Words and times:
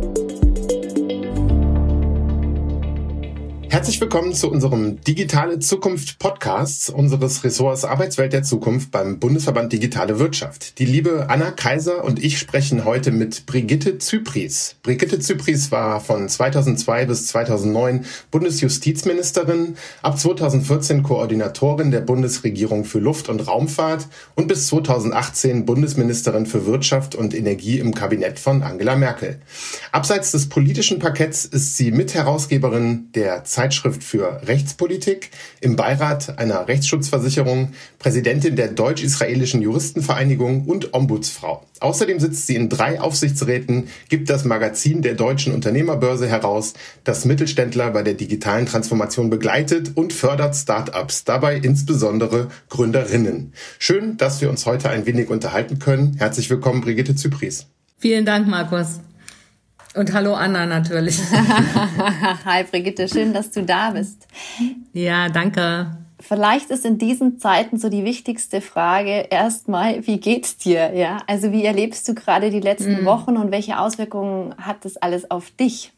Herzlich 3.75 4.01
willkommen 4.01 4.33
zu 4.35 4.53
unserem 4.53 5.01
Digitale 5.01 5.59
Zukunft 5.59 6.21
Podcast 6.21 6.91
unseres 6.91 7.43
Ressorts 7.43 7.85
Arbeitswelt 7.85 8.33
der 8.33 8.45
Zukunft 8.45 8.93
beim 8.93 9.19
Bundesverband 9.19 9.73
Digitale 9.73 10.21
Wirtschaft. 10.21 10.79
Die 10.79 10.85
liebe 10.85 11.27
Anna 11.29 11.51
Kaiser 11.51 12.05
und 12.05 12.23
ich 12.23 12.39
sprechen 12.39 12.85
heute 12.85 13.11
mit 13.11 13.47
Brigitte 13.47 13.99
Zypries. 13.99 14.77
Brigitte 14.85 15.19
Zypries 15.19 15.73
war 15.73 15.99
von 15.99 16.29
2002 16.29 17.07
bis 17.07 17.27
2009 17.27 18.05
Bundesjustizministerin, 18.31 19.75
ab 20.03 20.21
2014 20.21 21.03
Koordinatorin 21.03 21.91
der 21.91 22.03
Bundesregierung 22.03 22.85
für 22.85 23.01
Luft- 23.01 23.29
und 23.29 23.41
Raumfahrt 23.41 24.07
und 24.37 24.47
bis 24.47 24.69
2018 24.69 25.65
Bundesministerin 25.67 26.47
für 26.47 26.65
Wirtschaft 26.67 27.17
und 27.17 27.35
Energie 27.35 27.81
im 27.81 27.93
Kabinett 27.93 28.39
von 28.39 28.63
Angela 28.63 28.95
Merkel. 28.95 29.41
Abseits 29.91 30.31
des 30.31 30.49
politischen 30.49 31.01
Parketts 31.01 31.45
ist 31.45 31.77
sie 31.77 31.91
Mitherausgeberin 31.91 33.09
der 33.17 33.43
Zeit 33.43 33.64
Zeitschrift 33.65 34.05
für 34.05 34.43
Rechtspolitik, 34.47 35.31
im 35.63 35.75
Beirat 35.75 36.39
einer 36.39 36.69
Rechtsschutzversicherung, 36.69 37.71
Präsidentin 37.99 38.57
der 38.57 38.69
Deutsch-Israelischen 38.69 39.63
Juristenvereinigung 39.63 40.67
und 40.67 40.93
Ombudsfrau. 40.93 41.65
Außerdem 41.81 42.21
sitzt 42.21 42.47
sie 42.47 42.57
in 42.57 42.69
drei 42.69 43.01
Aufsichtsräten, 43.01 43.89
gibt 44.11 44.29
das 44.29 44.45
Magazin 44.45 45.01
der 45.01 45.15
Deutschen 45.15 45.55
Unternehmerbörse 45.55 46.29
heraus, 46.29 46.75
das 47.05 47.25
Mittelständler 47.25 47.91
bei 47.91 48.03
der 48.03 48.13
digitalen 48.13 48.67
Transformation 48.67 49.31
begleitet 49.31 49.93
und 49.95 50.13
fördert 50.13 50.55
Start-ups, 50.55 51.25
dabei 51.25 51.57
insbesondere 51.57 52.49
Gründerinnen. 52.69 53.55
Schön, 53.79 54.19
dass 54.19 54.43
wir 54.43 54.51
uns 54.51 54.67
heute 54.67 54.91
ein 54.91 55.07
wenig 55.07 55.31
unterhalten 55.31 55.79
können. 55.79 56.17
Herzlich 56.19 56.51
willkommen, 56.51 56.83
Brigitte 56.83 57.15
Zypries. 57.15 57.67
Vielen 57.97 58.27
Dank, 58.27 58.47
Markus. 58.47 59.01
Und 59.95 60.13
hallo 60.13 60.35
Anna 60.35 60.67
natürlich. 60.67 61.19
Hi 62.45 62.65
Brigitte, 62.65 63.09
schön, 63.09 63.33
dass 63.33 63.53
du 63.53 63.63
da 63.63 63.91
bist. 63.91 64.27
Ja, 64.93 65.29
danke. 65.29 65.97
Vielleicht 66.19 66.71
ist 66.71 66.85
in 66.85 66.99
diesen 66.99 67.39
Zeiten 67.39 67.79
so 67.79 67.89
die 67.89 68.05
wichtigste 68.05 68.61
Frage 68.61 69.27
erstmal, 69.31 70.05
wie 70.07 70.19
geht's 70.19 70.57
dir? 70.57 70.93
Ja, 70.95 71.19
also 71.29 71.53
wie 71.53 71.65
erlebst 71.65 72.09
du 72.09 72.15
gerade 72.15 72.51
die 72.51 72.61
letzten 72.61 73.03
mhm. 73.03 73.05
Wochen 73.05 73.37
und 73.37 73.53
welche 73.53 73.79
Auswirkungen 73.79 74.55
hat 74.59 74.85
das 74.85 74.97
alles 74.97 75.31
auf 75.31 75.51
dich? 75.53 75.93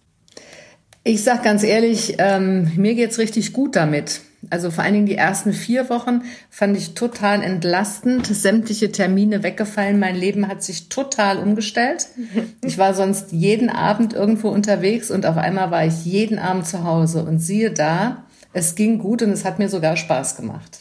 Ich 1.02 1.22
sag 1.22 1.42
ganz 1.42 1.62
ehrlich, 1.62 2.16
ähm, 2.18 2.72
mir 2.76 2.94
geht's 2.96 3.18
richtig 3.18 3.52
gut 3.54 3.76
damit. 3.76 4.20
Also 4.50 4.70
vor 4.70 4.84
allen 4.84 4.94
Dingen 4.94 5.06
die 5.06 5.16
ersten 5.16 5.52
vier 5.52 5.90
Wochen 5.90 6.22
fand 6.50 6.76
ich 6.76 6.94
total 6.94 7.42
entlastend. 7.42 8.26
Sämtliche 8.26 8.92
Termine 8.92 9.42
weggefallen. 9.42 9.98
Mein 9.98 10.16
Leben 10.16 10.48
hat 10.48 10.62
sich 10.62 10.88
total 10.88 11.38
umgestellt. 11.38 12.06
Ich 12.64 12.78
war 12.78 12.94
sonst 12.94 13.32
jeden 13.32 13.70
Abend 13.70 14.12
irgendwo 14.12 14.48
unterwegs 14.48 15.10
und 15.10 15.24
auf 15.24 15.36
einmal 15.36 15.70
war 15.70 15.86
ich 15.86 16.04
jeden 16.04 16.38
Abend 16.38 16.66
zu 16.66 16.82
Hause. 16.82 17.22
Und 17.22 17.38
siehe 17.38 17.70
da, 17.70 18.24
es 18.52 18.74
ging 18.74 18.98
gut 18.98 19.22
und 19.22 19.30
es 19.30 19.44
hat 19.44 19.58
mir 19.58 19.68
sogar 19.68 19.96
Spaß 19.96 20.36
gemacht. 20.36 20.80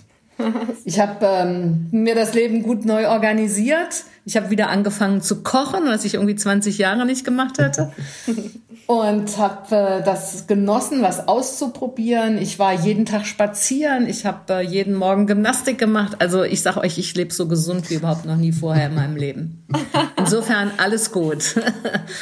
Ich 0.83 0.99
habe 0.99 1.25
ähm, 1.25 1.87
mir 1.91 2.15
das 2.15 2.33
Leben 2.33 2.63
gut 2.63 2.85
neu 2.85 3.07
organisiert. 3.07 4.03
Ich 4.25 4.35
habe 4.35 4.49
wieder 4.49 4.69
angefangen 4.69 5.21
zu 5.21 5.43
kochen, 5.43 5.85
was 5.85 6.03
ich 6.03 6.15
irgendwie 6.15 6.35
20 6.35 6.77
Jahre 6.77 7.05
nicht 7.05 7.23
gemacht 7.23 7.59
hatte 7.59 7.91
und 8.87 9.37
habe 9.37 9.75
äh, 9.75 10.03
das 10.03 10.47
genossen, 10.47 11.01
was 11.01 11.27
auszuprobieren. 11.27 12.37
Ich 12.37 12.59
war 12.59 12.73
jeden 12.73 13.05
Tag 13.05 13.25
spazieren, 13.25 14.07
ich 14.07 14.25
habe 14.25 14.53
äh, 14.53 14.61
jeden 14.61 14.93
Morgen 14.93 15.25
Gymnastik 15.25 15.77
gemacht. 15.77 16.17
Also 16.19 16.43
ich 16.43 16.61
sage 16.61 16.81
euch, 16.81 16.97
ich 16.97 17.15
lebe 17.15 17.33
so 17.33 17.47
gesund 17.47 17.89
wie 17.89 17.95
überhaupt 17.95 18.25
noch 18.25 18.35
nie 18.37 18.51
vorher 18.51 18.87
in 18.87 18.95
meinem 18.95 19.15
Leben. 19.15 19.65
Insofern 20.17 20.71
alles 20.77 21.11
gut. 21.11 21.55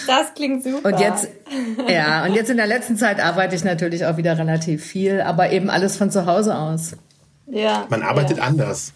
Das 0.08 0.34
klingt 0.36 0.64
super. 0.64 0.90
Und 0.90 1.00
jetzt, 1.00 1.28
ja, 1.90 2.26
und 2.26 2.34
jetzt 2.34 2.50
in 2.50 2.58
der 2.58 2.68
letzten 2.68 2.98
Zeit 2.98 3.20
arbeite 3.20 3.56
ich 3.56 3.64
natürlich 3.64 4.06
auch 4.06 4.18
wieder 4.18 4.38
relativ 4.38 4.84
viel, 4.84 5.22
aber 5.22 5.52
eben 5.52 5.70
alles 5.70 5.98
von 5.98 6.12
zu 6.12 6.26
Hause 6.26 6.56
aus. 6.56 6.96
Ja. 7.48 7.86
Man 7.90 8.04
arbeitet 8.04 8.38
ja. 8.38 8.44
anders. 8.44 8.94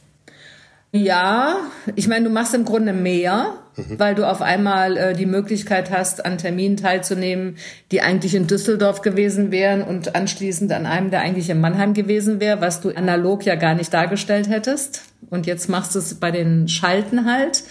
Ja, 0.91 1.57
ich 1.95 2.07
meine, 2.07 2.25
du 2.25 2.31
machst 2.31 2.53
im 2.53 2.65
Grunde 2.65 2.93
mehr, 2.93 3.53
mhm. 3.77 3.99
weil 3.99 4.15
du 4.15 4.27
auf 4.27 4.41
einmal 4.41 4.97
äh, 4.97 5.13
die 5.13 5.25
Möglichkeit 5.25 5.91
hast, 5.91 6.25
an 6.25 6.37
Terminen 6.37 6.77
teilzunehmen, 6.77 7.57
die 7.91 8.01
eigentlich 8.01 8.35
in 8.35 8.47
Düsseldorf 8.47 9.01
gewesen 9.01 9.51
wären 9.51 9.81
und 9.81 10.15
anschließend 10.15 10.71
an 10.71 10.85
einem, 10.85 11.11
der 11.11 11.21
eigentlich 11.21 11.49
in 11.49 11.61
Mannheim 11.61 11.93
gewesen 11.93 12.39
wäre, 12.39 12.59
was 12.61 12.81
du 12.81 12.89
analog 12.89 13.45
ja 13.45 13.55
gar 13.55 13.75
nicht 13.75 13.93
dargestellt 13.93 14.49
hättest. 14.49 15.03
Und 15.29 15.45
jetzt 15.45 15.69
machst 15.69 15.95
du 15.95 15.99
es 15.99 16.15
bei 16.15 16.31
den 16.31 16.67
Schalten 16.67 17.25
halt. 17.25 17.63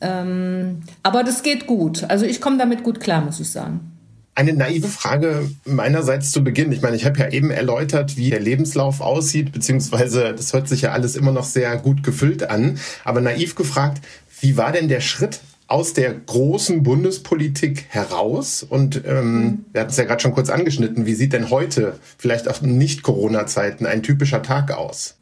Ähm, 0.00 0.82
aber 1.02 1.24
das 1.24 1.42
geht 1.42 1.66
gut. 1.66 2.04
Also 2.08 2.24
ich 2.24 2.40
komme 2.40 2.58
damit 2.58 2.82
gut 2.84 3.00
klar, 3.00 3.20
muss 3.20 3.40
ich 3.40 3.50
sagen. 3.50 3.92
Eine 4.34 4.52
naive 4.52 4.86
Frage 4.86 5.50
meinerseits 5.64 6.30
zu 6.30 6.44
Beginn. 6.44 6.70
Ich 6.70 6.80
meine, 6.80 6.94
ich 6.94 7.04
habe 7.04 7.18
ja 7.18 7.28
eben 7.28 7.50
erläutert, 7.50 8.16
wie 8.16 8.30
der 8.30 8.38
Lebenslauf 8.38 9.00
aussieht, 9.00 9.50
beziehungsweise 9.50 10.32
das 10.32 10.52
hört 10.52 10.68
sich 10.68 10.82
ja 10.82 10.92
alles 10.92 11.16
immer 11.16 11.32
noch 11.32 11.42
sehr 11.42 11.76
gut 11.76 12.04
gefüllt 12.04 12.48
an. 12.48 12.78
Aber 13.04 13.20
naiv 13.20 13.56
gefragt, 13.56 14.00
wie 14.40 14.56
war 14.56 14.70
denn 14.70 14.86
der 14.86 15.00
Schritt 15.00 15.40
aus 15.68 15.92
der 15.92 16.12
großen 16.12 16.82
Bundespolitik 16.82 17.84
heraus? 17.90 18.64
Und 18.68 19.02
ähm, 19.06 19.34
mhm. 19.34 19.64
wir 19.72 19.82
hatten 19.82 19.90
es 19.90 19.96
ja 19.96 20.04
gerade 20.04 20.20
schon 20.20 20.32
kurz 20.32 20.50
angeschnitten. 20.50 21.06
Wie 21.06 21.14
sieht 21.14 21.32
denn 21.32 21.50
heute, 21.50 21.98
vielleicht 22.16 22.48
auch 22.48 22.60
Nicht-Corona-Zeiten, 22.62 23.86
ein 23.86 24.02
typischer 24.02 24.42
Tag 24.42 24.72
aus? 24.72 25.14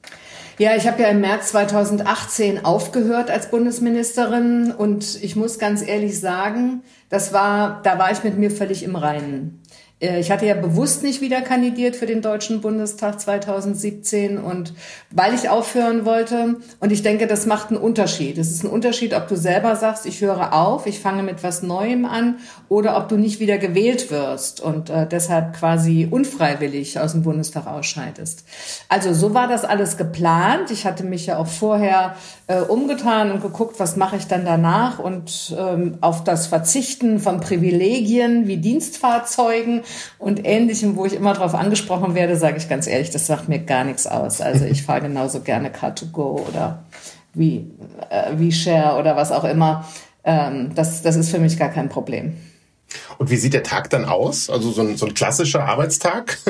Ja, 0.58 0.74
ich 0.74 0.86
habe 0.86 1.02
ja 1.02 1.08
im 1.08 1.20
März 1.20 1.48
2018 1.50 2.64
aufgehört 2.64 3.30
als 3.30 3.50
Bundesministerin 3.50 4.72
und 4.72 5.22
ich 5.22 5.36
muss 5.36 5.58
ganz 5.58 5.86
ehrlich 5.86 6.18
sagen, 6.18 6.82
das 7.10 7.34
war, 7.34 7.82
da 7.82 7.98
war 7.98 8.10
ich 8.10 8.24
mit 8.24 8.38
mir 8.38 8.50
völlig 8.50 8.82
im 8.82 8.96
Reinen. 8.96 9.60
Äh, 10.00 10.20
ich 10.20 10.30
hatte 10.30 10.46
ja 10.46 10.54
bewusst 10.54 11.02
nicht 11.02 11.20
wieder 11.20 11.40
kandidiert 11.40 11.96
für 11.96 12.06
den 12.06 12.22
Deutschen 12.22 12.60
Bundestag 12.60 13.20
2017 13.20 14.38
und 14.38 14.74
weil 15.10 15.34
ich 15.34 15.48
aufhören 15.48 16.04
wollte 16.04 16.56
und 16.80 16.92
ich 16.92 17.02
denke, 17.02 17.26
das 17.26 17.46
macht 17.46 17.70
einen 17.70 17.78
Unterschied. 17.78 18.38
Es 18.38 18.50
ist 18.50 18.64
ein 18.64 18.70
Unterschied, 18.70 19.14
ob 19.14 19.28
du 19.28 19.36
selber 19.36 19.76
sagst, 19.76 20.06
ich 20.06 20.20
höre 20.20 20.52
auf, 20.52 20.86
ich 20.86 21.00
fange 21.00 21.22
mit 21.22 21.42
was 21.42 21.62
Neuem 21.62 22.04
an 22.04 22.38
oder 22.68 22.96
ob 22.96 23.08
du 23.08 23.16
nicht 23.16 23.40
wieder 23.40 23.58
gewählt 23.58 24.10
wirst 24.10 24.60
und 24.60 24.90
äh, 24.90 25.06
deshalb 25.06 25.54
quasi 25.54 26.08
unfreiwillig 26.10 27.00
aus 27.00 27.12
dem 27.12 27.22
Bundestag 27.22 27.66
ausscheidest. 27.66 28.44
Also 28.88 29.14
so 29.14 29.34
war 29.34 29.48
das 29.48 29.64
alles 29.64 29.96
geplant. 29.96 30.70
Ich 30.70 30.84
hatte 30.84 31.04
mich 31.04 31.26
ja 31.26 31.38
auch 31.38 31.46
vorher 31.46 32.16
äh, 32.46 32.60
umgetan 32.60 33.32
und 33.32 33.42
geguckt, 33.42 33.78
was 33.78 33.96
mache 33.96 34.16
ich 34.16 34.26
dann 34.26 34.44
danach 34.44 34.98
und 34.98 35.54
ähm, 35.58 35.98
auf 36.00 36.24
das 36.24 36.46
Verzichten 36.46 37.18
von 37.18 37.40
Privilegien 37.40 38.46
wie 38.46 38.58
Dienstfahrzeugen 38.58 39.82
und 40.18 40.46
Ähnlichem, 40.46 40.96
wo 40.96 41.06
ich 41.06 41.14
immer 41.14 41.34
darauf 41.34 41.54
angesprochen 41.54 42.14
werde, 42.14 42.36
sage 42.36 42.58
ich 42.58 42.68
ganz 42.68 42.86
ehrlich, 42.86 43.10
das 43.10 43.26
sagt 43.26 43.48
mir 43.48 43.58
gar 43.58 43.84
nichts 43.84 44.06
aus. 44.06 44.40
Also 44.40 44.64
ich 44.64 44.82
fahre 44.82 45.02
genauso 45.02 45.40
gerne 45.40 45.70
Car2Go 45.70 46.48
oder 46.48 46.84
wie, 47.34 47.70
äh, 48.10 48.32
wie 48.36 48.52
Share 48.52 48.98
oder 48.98 49.16
was 49.16 49.32
auch 49.32 49.44
immer. 49.44 49.86
Ähm, 50.24 50.72
das, 50.74 51.02
das 51.02 51.16
ist 51.16 51.30
für 51.30 51.38
mich 51.38 51.58
gar 51.58 51.68
kein 51.68 51.88
Problem. 51.88 52.34
Und 53.18 53.30
wie 53.30 53.36
sieht 53.36 53.54
der 53.54 53.62
Tag 53.62 53.90
dann 53.90 54.04
aus? 54.04 54.50
Also 54.50 54.70
so 54.70 54.82
ein, 54.82 54.96
so 54.96 55.06
ein 55.06 55.14
klassischer 55.14 55.64
Arbeitstag? 55.64 56.38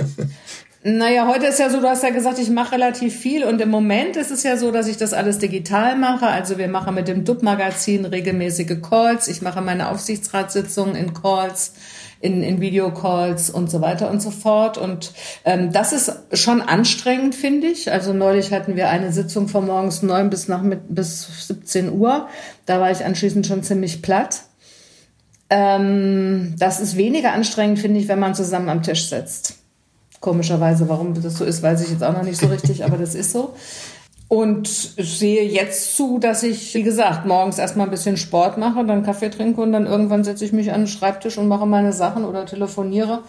Naja, 0.88 1.26
heute 1.26 1.46
ist 1.46 1.58
ja 1.58 1.68
so, 1.68 1.80
du 1.80 1.88
hast 1.88 2.04
ja 2.04 2.10
gesagt, 2.10 2.38
ich 2.38 2.48
mache 2.48 2.76
relativ 2.76 3.12
viel 3.12 3.42
und 3.42 3.60
im 3.60 3.70
Moment 3.70 4.14
ist 4.14 4.30
es 4.30 4.44
ja 4.44 4.56
so, 4.56 4.70
dass 4.70 4.86
ich 4.86 4.96
das 4.96 5.14
alles 5.14 5.38
digital 5.38 5.96
mache. 5.96 6.28
Also 6.28 6.58
wir 6.58 6.68
machen 6.68 6.94
mit 6.94 7.08
dem 7.08 7.24
DUB-Magazin 7.24 8.04
regelmäßige 8.04 8.80
Calls. 8.88 9.26
Ich 9.26 9.42
mache 9.42 9.62
meine 9.62 9.88
Aufsichtsratssitzungen 9.88 10.94
in 10.94 11.12
Calls 11.12 11.72
in, 12.20 12.42
in 12.42 12.60
Videocalls 12.60 13.50
und 13.50 13.70
so 13.70 13.80
weiter 13.80 14.10
und 14.10 14.20
so 14.20 14.30
fort. 14.30 14.78
Und 14.78 15.12
ähm, 15.44 15.72
das 15.72 15.92
ist 15.92 16.12
schon 16.32 16.62
anstrengend, 16.62 17.34
finde 17.34 17.66
ich. 17.66 17.92
Also 17.92 18.12
neulich 18.12 18.52
hatten 18.52 18.76
wir 18.76 18.88
eine 18.88 19.12
Sitzung 19.12 19.48
von 19.48 19.66
morgens 19.66 20.02
neun 20.02 20.30
bis 20.30 20.48
nach 20.48 20.62
mit, 20.62 20.94
bis 20.94 21.46
17 21.48 21.92
Uhr. 21.92 22.28
Da 22.64 22.80
war 22.80 22.90
ich 22.90 23.04
anschließend 23.04 23.46
schon 23.46 23.62
ziemlich 23.62 24.02
platt. 24.02 24.42
Ähm, 25.48 26.54
das 26.58 26.80
ist 26.80 26.96
weniger 26.96 27.32
anstrengend, 27.32 27.78
finde 27.78 28.00
ich, 28.00 28.08
wenn 28.08 28.18
man 28.18 28.34
zusammen 28.34 28.68
am 28.68 28.82
Tisch 28.82 29.08
sitzt. 29.08 29.54
Komischerweise, 30.20 30.88
warum 30.88 31.14
das 31.14 31.36
so 31.36 31.44
ist, 31.44 31.62
weiß 31.62 31.82
ich 31.82 31.90
jetzt 31.90 32.02
auch 32.02 32.12
noch 32.12 32.22
nicht 32.22 32.40
so 32.40 32.46
richtig, 32.46 32.84
aber 32.84 32.96
das 32.96 33.14
ist 33.14 33.32
so. 33.32 33.54
Und 34.28 34.66
sehe 34.66 35.44
jetzt 35.44 35.94
zu, 35.94 36.18
dass 36.18 36.42
ich, 36.42 36.74
wie 36.74 36.82
gesagt, 36.82 37.26
morgens 37.26 37.58
erstmal 37.58 37.86
ein 37.86 37.92
bisschen 37.92 38.16
Sport 38.16 38.58
mache, 38.58 38.84
dann 38.84 39.04
Kaffee 39.04 39.30
trinke 39.30 39.60
und 39.60 39.72
dann 39.72 39.86
irgendwann 39.86 40.24
setze 40.24 40.44
ich 40.44 40.52
mich 40.52 40.72
an 40.72 40.82
den 40.82 40.86
Schreibtisch 40.88 41.38
und 41.38 41.46
mache 41.46 41.66
meine 41.66 41.92
Sachen 41.92 42.24
oder 42.24 42.44
telefoniere. 42.44 43.20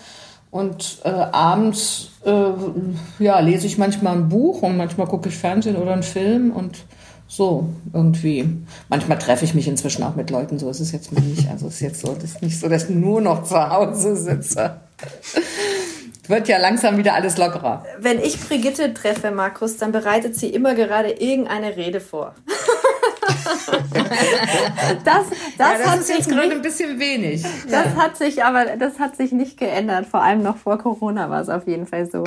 Und 0.50 1.00
äh, 1.04 1.10
abends 1.10 2.10
äh, 2.26 2.52
ja, 3.20 3.40
lese 3.40 3.68
ich 3.68 3.78
manchmal 3.78 4.16
ein 4.16 4.30
Buch 4.30 4.64
und 4.64 4.78
manchmal 4.78 5.06
gucke 5.06 5.30
ich 5.30 5.38
Fernsehen 5.38 5.76
oder 5.76 5.94
einen 5.94 6.04
Film 6.04 6.52
und 6.52 6.78
so 7.28 7.68
irgendwie. 7.94 8.50
Manchmal 8.90 9.20
treffe 9.20 9.46
ich 9.46 9.54
mich 9.54 9.68
inzwischen 9.68 10.04
auch 10.04 10.16
mit 10.16 10.30
Leuten, 10.30 10.58
so 10.58 10.70
ist 10.70 10.80
es 10.80 10.92
jetzt 10.94 11.12
mal 11.12 11.22
nicht. 11.22 11.50
Also 11.50 11.68
es 11.68 11.76
ist 11.76 11.82
jetzt 11.82 12.02
so, 12.02 12.14
das 12.14 12.32
ist 12.32 12.42
nicht 12.42 12.60
so, 12.60 12.70
dass 12.70 12.86
ich 12.86 12.90
nur 12.90 13.22
noch 13.22 13.44
zu 13.44 13.70
Hause 13.70 14.16
sitze. 14.16 14.78
Wird 16.28 16.48
ja 16.48 16.58
langsam 16.58 16.98
wieder 16.98 17.14
alles 17.14 17.38
lockerer. 17.38 17.86
Wenn 18.00 18.20
ich 18.20 18.40
Brigitte 18.40 18.94
treffe, 18.94 19.32
Markus, 19.32 19.78
dann 19.78 19.92
bereitet 19.92 20.36
sie 20.36 20.50
immer 20.50 20.76
gerade 20.76 21.10
irgendeine 21.12 21.76
Rede 21.78 22.00
vor. 22.00 22.36
das, 25.04 25.04
das, 25.04 25.26
ja, 25.58 25.78
das 25.78 25.88
hat 25.88 26.00
ist 26.00 26.08
sich 26.08 26.18
jetzt 26.18 26.30
gerade 26.30 26.52
ein 26.52 26.62
bisschen 26.62 27.00
wenig. 27.00 27.44
Das 27.70 27.86
ja. 27.86 27.96
hat 27.96 28.18
sich 28.18 28.44
aber, 28.44 28.66
das 28.78 29.00
hat 29.00 29.16
sich 29.16 29.32
nicht 29.32 29.58
geändert. 29.58 30.06
Vor 30.06 30.22
allem 30.22 30.42
noch 30.42 30.58
vor 30.58 30.78
Corona 30.78 31.30
war 31.30 31.42
es 31.42 31.50
auf 31.50 31.68
jeden 31.68 31.88
Fall 31.88 32.10
so. 32.10 32.24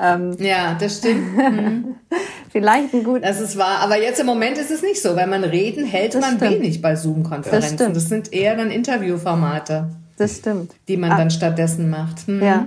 Ähm, 0.00 0.36
ja, 0.38 0.76
das 0.78 0.98
stimmt. 0.98 1.36
Mhm. 1.36 1.96
Vielleicht 2.50 2.92
ein 2.94 3.04
gut. 3.04 3.24
Das 3.24 3.40
ist 3.40 3.56
wahr. 3.56 3.80
Aber 3.80 4.00
jetzt 4.00 4.20
im 4.20 4.26
Moment 4.26 4.58
ist 4.58 4.70
es 4.70 4.82
nicht 4.82 5.00
so. 5.00 5.16
Wenn 5.16 5.30
man 5.30 5.44
reden, 5.44 5.84
hält 5.84 6.14
das 6.14 6.20
man 6.20 6.36
stimmt. 6.36 6.52
wenig 6.52 6.82
bei 6.82 6.96
Zoom-Konferenzen. 6.96 7.76
Das, 7.76 7.92
das, 7.92 8.08
sind 8.08 8.32
eher 8.32 8.56
dann 8.56 8.70
Interviewformate. 8.70 9.88
Das 10.16 10.36
stimmt. 10.36 10.72
Die 10.88 10.96
man 10.96 11.12
ah. 11.12 11.16
dann 11.16 11.30
stattdessen 11.30 11.90
macht. 11.90 12.28
Mhm. 12.28 12.42
Ja. 12.42 12.66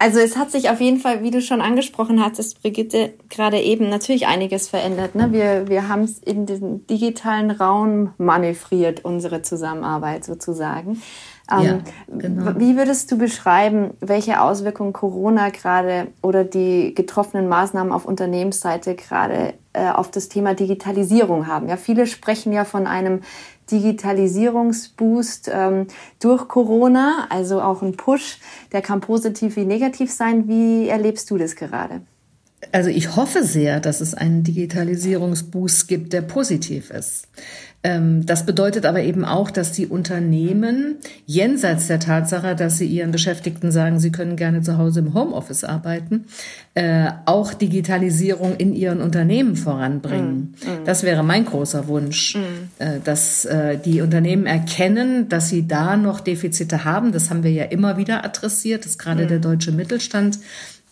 Also 0.00 0.20
es 0.20 0.36
hat 0.36 0.52
sich 0.52 0.70
auf 0.70 0.80
jeden 0.80 1.00
Fall, 1.00 1.24
wie 1.24 1.32
du 1.32 1.42
schon 1.42 1.60
angesprochen 1.60 2.24
hattest, 2.24 2.62
Brigitte, 2.62 3.14
gerade 3.28 3.60
eben 3.60 3.88
natürlich 3.88 4.28
einiges 4.28 4.68
verändert. 4.68 5.16
Ne? 5.16 5.32
Wir, 5.32 5.68
wir 5.68 5.88
haben 5.88 6.02
es 6.02 6.18
in 6.18 6.46
den 6.46 6.86
digitalen 6.86 7.50
Raum 7.50 8.12
manövriert, 8.16 9.04
unsere 9.04 9.42
Zusammenarbeit 9.42 10.24
sozusagen. 10.24 11.02
Ähm, 11.50 11.64
ja, 11.64 11.78
genau. 12.18 12.52
Wie 12.58 12.76
würdest 12.76 13.10
du 13.10 13.18
beschreiben, 13.18 13.90
welche 14.00 14.40
Auswirkungen 14.40 14.92
Corona 14.92 15.48
gerade 15.48 16.08
oder 16.22 16.44
die 16.44 16.94
getroffenen 16.94 17.48
Maßnahmen 17.48 17.92
auf 17.92 18.04
Unternehmensseite 18.04 18.94
gerade 18.94 19.54
äh, 19.72 19.88
auf 19.90 20.10
das 20.10 20.28
Thema 20.28 20.54
Digitalisierung 20.54 21.46
haben? 21.46 21.68
Ja, 21.68 21.76
viele 21.76 22.06
sprechen 22.06 22.52
ja 22.52 22.64
von 22.64 22.86
einem 22.86 23.22
Digitalisierungsboost 23.70 25.50
ähm, 25.52 25.86
durch 26.20 26.48
Corona, 26.48 27.26
also 27.30 27.60
auch 27.60 27.82
ein 27.82 27.96
Push, 27.96 28.38
der 28.72 28.82
kann 28.82 29.00
positiv 29.00 29.56
wie 29.56 29.64
negativ 29.64 30.10
sein. 30.10 30.48
Wie 30.48 30.88
erlebst 30.88 31.30
du 31.30 31.38
das 31.38 31.56
gerade? 31.56 32.02
Also 32.72 32.90
ich 32.90 33.16
hoffe 33.16 33.44
sehr, 33.44 33.80
dass 33.80 34.00
es 34.00 34.14
einen 34.14 34.42
Digitalisierungsboost 34.42 35.86
gibt, 35.88 36.12
der 36.12 36.22
positiv 36.22 36.90
ist. 36.90 37.28
Ähm, 37.84 38.26
das 38.26 38.44
bedeutet 38.44 38.86
aber 38.86 39.02
eben 39.02 39.24
auch, 39.24 39.52
dass 39.52 39.70
die 39.70 39.86
Unternehmen 39.86 40.96
jenseits 41.26 41.86
der 41.86 42.00
Tatsache, 42.00 42.56
dass 42.56 42.78
sie 42.78 42.86
ihren 42.86 43.12
Beschäftigten 43.12 43.70
sagen, 43.70 44.00
sie 44.00 44.10
können 44.10 44.34
gerne 44.34 44.62
zu 44.62 44.78
Hause 44.78 44.98
im 44.98 45.14
Homeoffice 45.14 45.62
arbeiten, 45.62 46.24
äh, 46.74 47.08
auch 47.24 47.54
Digitalisierung 47.54 48.56
in 48.56 48.74
ihren 48.74 49.00
Unternehmen 49.00 49.54
voranbringen. 49.54 50.56
Mm, 50.60 50.70
mm. 50.70 50.84
Das 50.86 51.04
wäre 51.04 51.22
mein 51.22 51.44
großer 51.44 51.86
Wunsch, 51.86 52.34
mm. 52.34 52.82
Äh, 52.82 53.00
dass 53.04 53.44
äh, 53.44 53.78
die 53.78 54.00
Unternehmen 54.00 54.46
erkennen, 54.46 55.28
dass 55.28 55.48
sie 55.48 55.68
da 55.68 55.96
noch 55.96 56.18
Defizite 56.18 56.84
haben. 56.84 57.12
Das 57.12 57.30
haben 57.30 57.44
wir 57.44 57.52
ja 57.52 57.64
immer 57.64 57.96
wieder 57.96 58.24
adressiert, 58.24 58.86
dass 58.86 58.98
gerade 58.98 59.26
mm. 59.26 59.28
der 59.28 59.38
deutsche 59.38 59.70
Mittelstand 59.70 60.40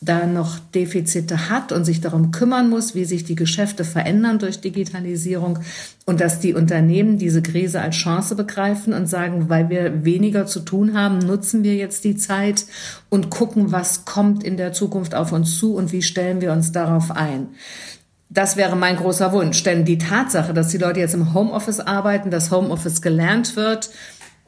da 0.01 0.27
noch 0.27 0.59
Defizite 0.75 1.49
hat 1.49 1.73
und 1.73 1.85
sich 1.85 2.01
darum 2.01 2.31
kümmern 2.31 2.69
muss, 2.69 2.95
wie 2.95 3.07
sich 3.07 3.25
die 3.25 3.35
Geschäfte 3.35 3.83
verändern 3.83 4.39
durch 4.39 4.61
Digitalisierung 4.61 5.59
und 6.05 6.21
dass 6.21 6.39
die 6.39 6.55
Unternehmen 6.55 7.19
diese 7.19 7.41
Krise 7.41 7.81
als 7.81 7.97
Chance 7.97 8.37
begreifen 8.37 8.93
und 8.93 9.07
sagen, 9.07 9.49
weil 9.49 9.71
wir 9.71 10.05
weniger 10.05 10.47
zu 10.47 10.61
tun 10.61 10.99
haben, 10.99 11.19
nutzen 11.19 11.65
wir 11.65 11.75
jetzt 11.75 12.05
die 12.05 12.17
Zeit 12.17 12.67
und 13.09 13.31
gucken, 13.31 13.73
was 13.73 14.05
kommt 14.05 14.45
in 14.45 14.59
der 14.59 14.73
Zukunft 14.73 15.15
auf 15.15 15.33
uns 15.33 15.59
zu 15.59 15.75
und 15.75 15.93
wie 15.93 16.03
stellen 16.03 16.41
wir 16.41 16.53
uns 16.53 16.73
darauf 16.73 17.11
ein. 17.11 17.49
Das 18.29 18.57
wäre 18.57 18.77
mein 18.77 18.97
großer 18.97 19.33
Wunsch, 19.33 19.63
denn 19.63 19.85
die 19.85 19.99
Tatsache, 19.99 20.53
dass 20.53 20.69
die 20.69 20.79
Leute 20.79 21.01
jetzt 21.01 21.15
im 21.15 21.33
Homeoffice 21.33 21.81
arbeiten, 21.81 22.31
dass 22.31 22.51
Homeoffice 22.51 23.01
gelernt 23.01 23.57
wird, 23.57 23.91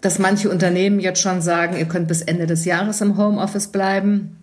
dass 0.01 0.19
manche 0.19 0.51
Unternehmen 0.51 1.01
jetzt 1.01 1.23
schon 1.23 1.41
sagen, 1.41 1.77
ihr 1.77 1.87
könnt 1.87 2.09
bis 2.09 2.23
Ende 2.23 2.47
des 2.47 2.65
Jahres 2.65 3.01
im 3.01 3.17
Homeoffice 3.17 3.69
bleiben, 3.69 4.37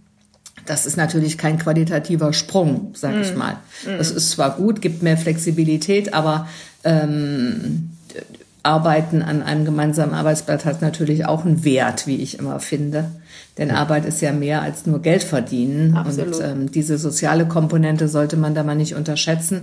das 0.66 0.86
ist 0.86 0.98
natürlich 0.98 1.38
kein 1.38 1.60
qualitativer 1.60 2.34
Sprung, 2.34 2.94
sag 2.96 3.16
ich 3.22 3.34
mm. 3.34 3.38
mal. 3.38 3.58
Das 3.86 4.12
ist 4.12 4.32
zwar 4.32 4.56
gut, 4.56 4.82
gibt 4.82 5.04
mehr 5.04 5.18
Flexibilität, 5.18 6.14
aber 6.14 6.48
ähm, 6.84 7.92
Arbeiten 8.64 9.22
an 9.22 9.44
einem 9.44 9.64
gemeinsamen 9.64 10.14
Arbeitsblatt 10.14 10.66
hat 10.66 10.82
natürlich 10.82 11.26
auch 11.26 11.46
einen 11.46 11.64
Wert, 11.64 12.08
wie 12.08 12.18
ich 12.18 12.40
immer 12.40 12.60
finde. 12.60 13.12
Denn 13.58 13.72
Arbeit 13.72 14.06
ist 14.06 14.22
ja 14.22 14.34
mehr 14.34 14.62
als 14.62 14.86
nur 14.86 15.02
Geld 15.02 15.24
verdienen. 15.24 15.96
Absolut. 15.96 16.36
Und 16.36 16.44
ähm, 16.44 16.72
diese 16.72 16.98
soziale 16.98 17.46
Komponente 17.46 18.08
sollte 18.08 18.38
man 18.38 18.56
da 18.56 18.64
mal 18.64 18.76
nicht 18.76 18.96
unterschätzen. 18.96 19.62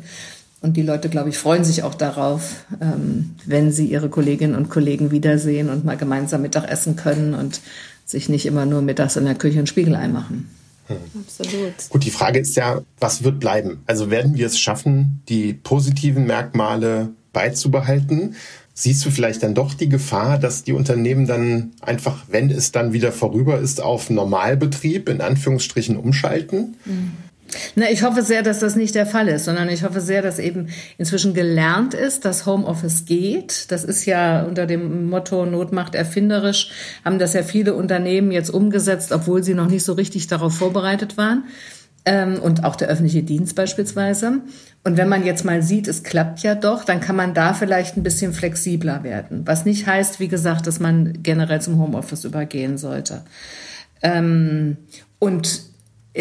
Und 0.60 0.76
die 0.76 0.82
Leute, 0.82 1.08
glaube 1.08 1.31
ich, 1.31 1.38
freuen 1.38 1.64
sich 1.64 1.82
auch 1.82 1.94
darauf, 1.94 2.64
ähm, 2.81 3.34
wenn 3.44 3.72
sie 3.72 3.87
ihre 3.87 4.08
Kolleginnen 4.08 4.54
und 4.54 4.70
Kollegen 4.70 5.10
wiedersehen 5.10 5.69
und 5.69 5.84
mal 5.84 5.96
gemeinsam 5.96 6.43
Mittag 6.43 6.70
essen 6.70 6.94
können 6.94 7.34
und 7.34 7.60
sich 8.06 8.28
nicht 8.28 8.46
immer 8.46 8.64
nur 8.64 8.81
mittags 8.82 9.16
in 9.16 9.25
der 9.25 9.34
Küche 9.34 9.58
ein 9.58 9.66
Spiegelei 9.66 10.06
machen. 10.06 10.49
Absolut. 11.14 11.74
Gut, 11.88 12.04
die 12.04 12.10
Frage 12.10 12.38
ist 12.38 12.56
ja, 12.56 12.82
was 12.98 13.22
wird 13.24 13.40
bleiben? 13.40 13.82
Also 13.86 14.10
werden 14.10 14.36
wir 14.36 14.46
es 14.46 14.58
schaffen, 14.58 15.22
die 15.28 15.52
positiven 15.52 16.26
Merkmale 16.26 17.10
beizubehalten? 17.32 18.36
Siehst 18.74 19.04
du 19.04 19.10
vielleicht 19.10 19.42
dann 19.42 19.54
doch 19.54 19.74
die 19.74 19.88
Gefahr, 19.88 20.38
dass 20.38 20.64
die 20.64 20.72
Unternehmen 20.72 21.26
dann 21.26 21.72
einfach, 21.82 22.24
wenn 22.28 22.50
es 22.50 22.72
dann 22.72 22.92
wieder 22.94 23.12
vorüber 23.12 23.58
ist, 23.58 23.82
auf 23.82 24.08
Normalbetrieb 24.08 25.08
in 25.08 25.20
Anführungsstrichen 25.20 25.96
umschalten? 25.96 26.76
Mhm. 26.84 27.12
Na, 27.75 27.90
ich 27.90 28.02
hoffe 28.02 28.22
sehr, 28.22 28.43
dass 28.43 28.60
das 28.60 28.76
nicht 28.76 28.94
der 28.94 29.06
Fall 29.06 29.28
ist, 29.28 29.44
sondern 29.44 29.69
ich 29.69 29.82
hoffe 29.84 30.00
sehr, 30.00 30.22
dass 30.22 30.38
eben 30.38 30.69
inzwischen 30.99 31.34
gelernt 31.34 31.94
ist, 31.94 32.25
dass 32.25 32.46
Homeoffice 32.46 33.04
geht. 33.04 33.70
Das 33.70 33.84
ist 33.84 34.06
ja 34.06 34.43
unter 34.43 34.66
dem 34.66 35.08
Motto 35.08 35.46
Not 35.46 35.72
macht 35.72 35.94
erfinderisch, 35.94 36.70
haben 37.04 37.19
das 37.19 37.34
ja 37.34 37.43
viele 37.43 37.75
Unternehmen 37.75 38.32
jetzt 38.32 38.50
umgesetzt, 38.50 39.12
obwohl 39.12 39.43
sie 39.43 39.54
noch 39.54 39.69
nicht 39.69 39.84
so 39.84 39.93
richtig 39.93 40.26
darauf 40.26 40.56
vorbereitet 40.56 41.16
waren. 41.16 41.44
Ähm, 42.04 42.40
und 42.40 42.64
auch 42.64 42.75
der 42.75 42.88
öffentliche 42.88 43.22
Dienst 43.22 43.54
beispielsweise. 43.54 44.40
Und 44.82 44.96
wenn 44.96 45.08
man 45.08 45.25
jetzt 45.25 45.44
mal 45.44 45.62
sieht, 45.62 45.87
es 45.87 46.02
klappt 46.02 46.40
ja 46.40 46.56
doch, 46.56 46.84
dann 46.84 47.00
kann 47.00 47.14
man 47.14 47.32
da 47.32 47.54
vielleicht 47.54 47.96
ein 47.96 48.02
bisschen 48.02 48.32
flexibler 48.32 49.04
werden. 49.04 49.43
Was 49.46 49.64
nicht 49.64 49.87
heißt, 49.87 50.19
wie 50.19 50.26
gesagt, 50.26 50.66
dass 50.66 50.81
man 50.81 51.22
generell 51.22 51.60
zum 51.60 51.78
Homeoffice 51.78 52.25
übergehen 52.25 52.76
sollte. 52.76 53.22
Ähm, 54.02 54.78
und 55.20 55.71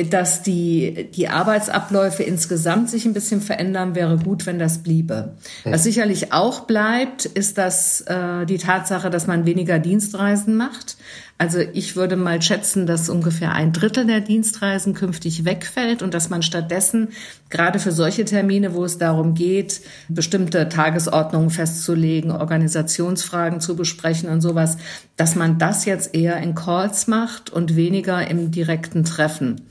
dass 0.10 0.42
die, 0.42 1.10
die 1.12 1.28
Arbeitsabläufe 1.28 2.24
insgesamt 2.24 2.90
sich 2.90 3.06
ein 3.06 3.14
bisschen 3.14 3.42
verändern, 3.42 3.94
wäre 3.94 4.18
gut, 4.18 4.46
wenn 4.46 4.58
das 4.58 4.84
bliebe. 4.84 5.36
Was 5.66 5.84
sicherlich 5.84 6.32
auch 6.32 6.62
bleibt, 6.62 7.26
ist 7.26 7.58
das, 7.58 8.02
äh, 8.02 8.46
die 8.46 8.58
Tatsache, 8.58 9.10
dass 9.10 9.28
man 9.28 9.46
weniger 9.46 9.80
Dienstreisen 9.80 10.56
macht. 10.56 10.96
Also 11.42 11.58
ich 11.58 11.96
würde 11.96 12.18
mal 12.18 12.40
schätzen, 12.40 12.86
dass 12.86 13.10
ungefähr 13.10 13.54
ein 13.54 13.74
Drittel 13.74 14.06
der 14.06 14.22
Dienstreisen 14.22 14.94
künftig 14.94 15.44
wegfällt 15.44 16.04
und 16.04 16.14
dass 16.14 16.30
man 16.30 16.44
stattdessen 16.44 17.08
gerade 17.50 17.80
für 17.80 17.92
solche 17.92 18.26
Termine, 18.26 18.76
wo 18.76 18.86
es 18.86 19.00
darum 19.00 19.34
geht, 19.34 19.82
bestimmte 20.08 20.70
Tagesordnungen 20.70 21.50
festzulegen, 21.50 22.30
Organisationsfragen 22.30 23.60
zu 23.60 23.76
besprechen 23.76 24.30
und 24.30 24.42
sowas, 24.42 24.78
dass 25.18 25.34
man 25.34 25.58
das 25.58 25.86
jetzt 25.86 26.14
eher 26.14 26.38
in 26.38 26.54
Calls 26.54 27.08
macht 27.08 27.50
und 27.50 27.76
weniger 27.76 28.28
im 28.30 28.52
direkten 28.52 29.04
Treffen 29.04 29.62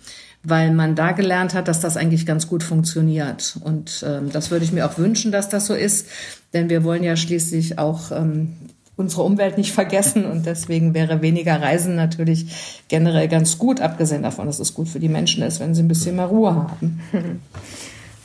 weil 0.43 0.73
man 0.73 0.95
da 0.95 1.13
gelernt 1.13 1.53
hat, 1.53 1.69
dass 1.69 1.81
das 1.81 1.99
eigentlich 1.99 2.25
ganz 2.25 2.49
gut 2.49 2.63
funktioniert. 2.63 3.59
Und 3.63 4.03
ähm, 4.09 4.31
das 4.33 4.51
würde 4.51 4.65
ich 4.65 4.73
mir 4.73 4.87
auch 4.87 4.97
wünschen, 4.97 5.33
dass 5.33 5.51
das 5.51 5.67
so 5.67 5.75
ist, 5.75 6.09
denn 6.55 6.71
wir 6.71 6.83
wollen 6.83 7.03
ja 7.03 7.15
schließlich 7.15 7.79
auch 7.79 8.11
ähm, 8.11 8.55
unsere 9.01 9.23
Umwelt 9.23 9.57
nicht 9.57 9.73
vergessen 9.73 10.25
und 10.27 10.47
deswegen 10.47 10.95
wäre 10.95 11.23
weniger 11.23 11.61
Reisen 11.61 11.97
natürlich 11.97 12.83
generell 12.89 13.29
ganz 13.29 13.59
gut, 13.59 13.81
abgesehen 13.81 14.23
davon, 14.23 14.47
dass 14.47 14.61
es 14.61 14.75
gut 14.75 14.89
für 14.89 15.01
die 15.01 15.09
Menschen 15.09 15.43
ist, 15.43 15.59
wenn 15.59 15.75
sie 15.75 15.83
ein 15.83 15.89
bisschen 15.89 16.17
mehr 16.17 16.27
Ruhe 16.27 16.55
haben. 16.55 17.01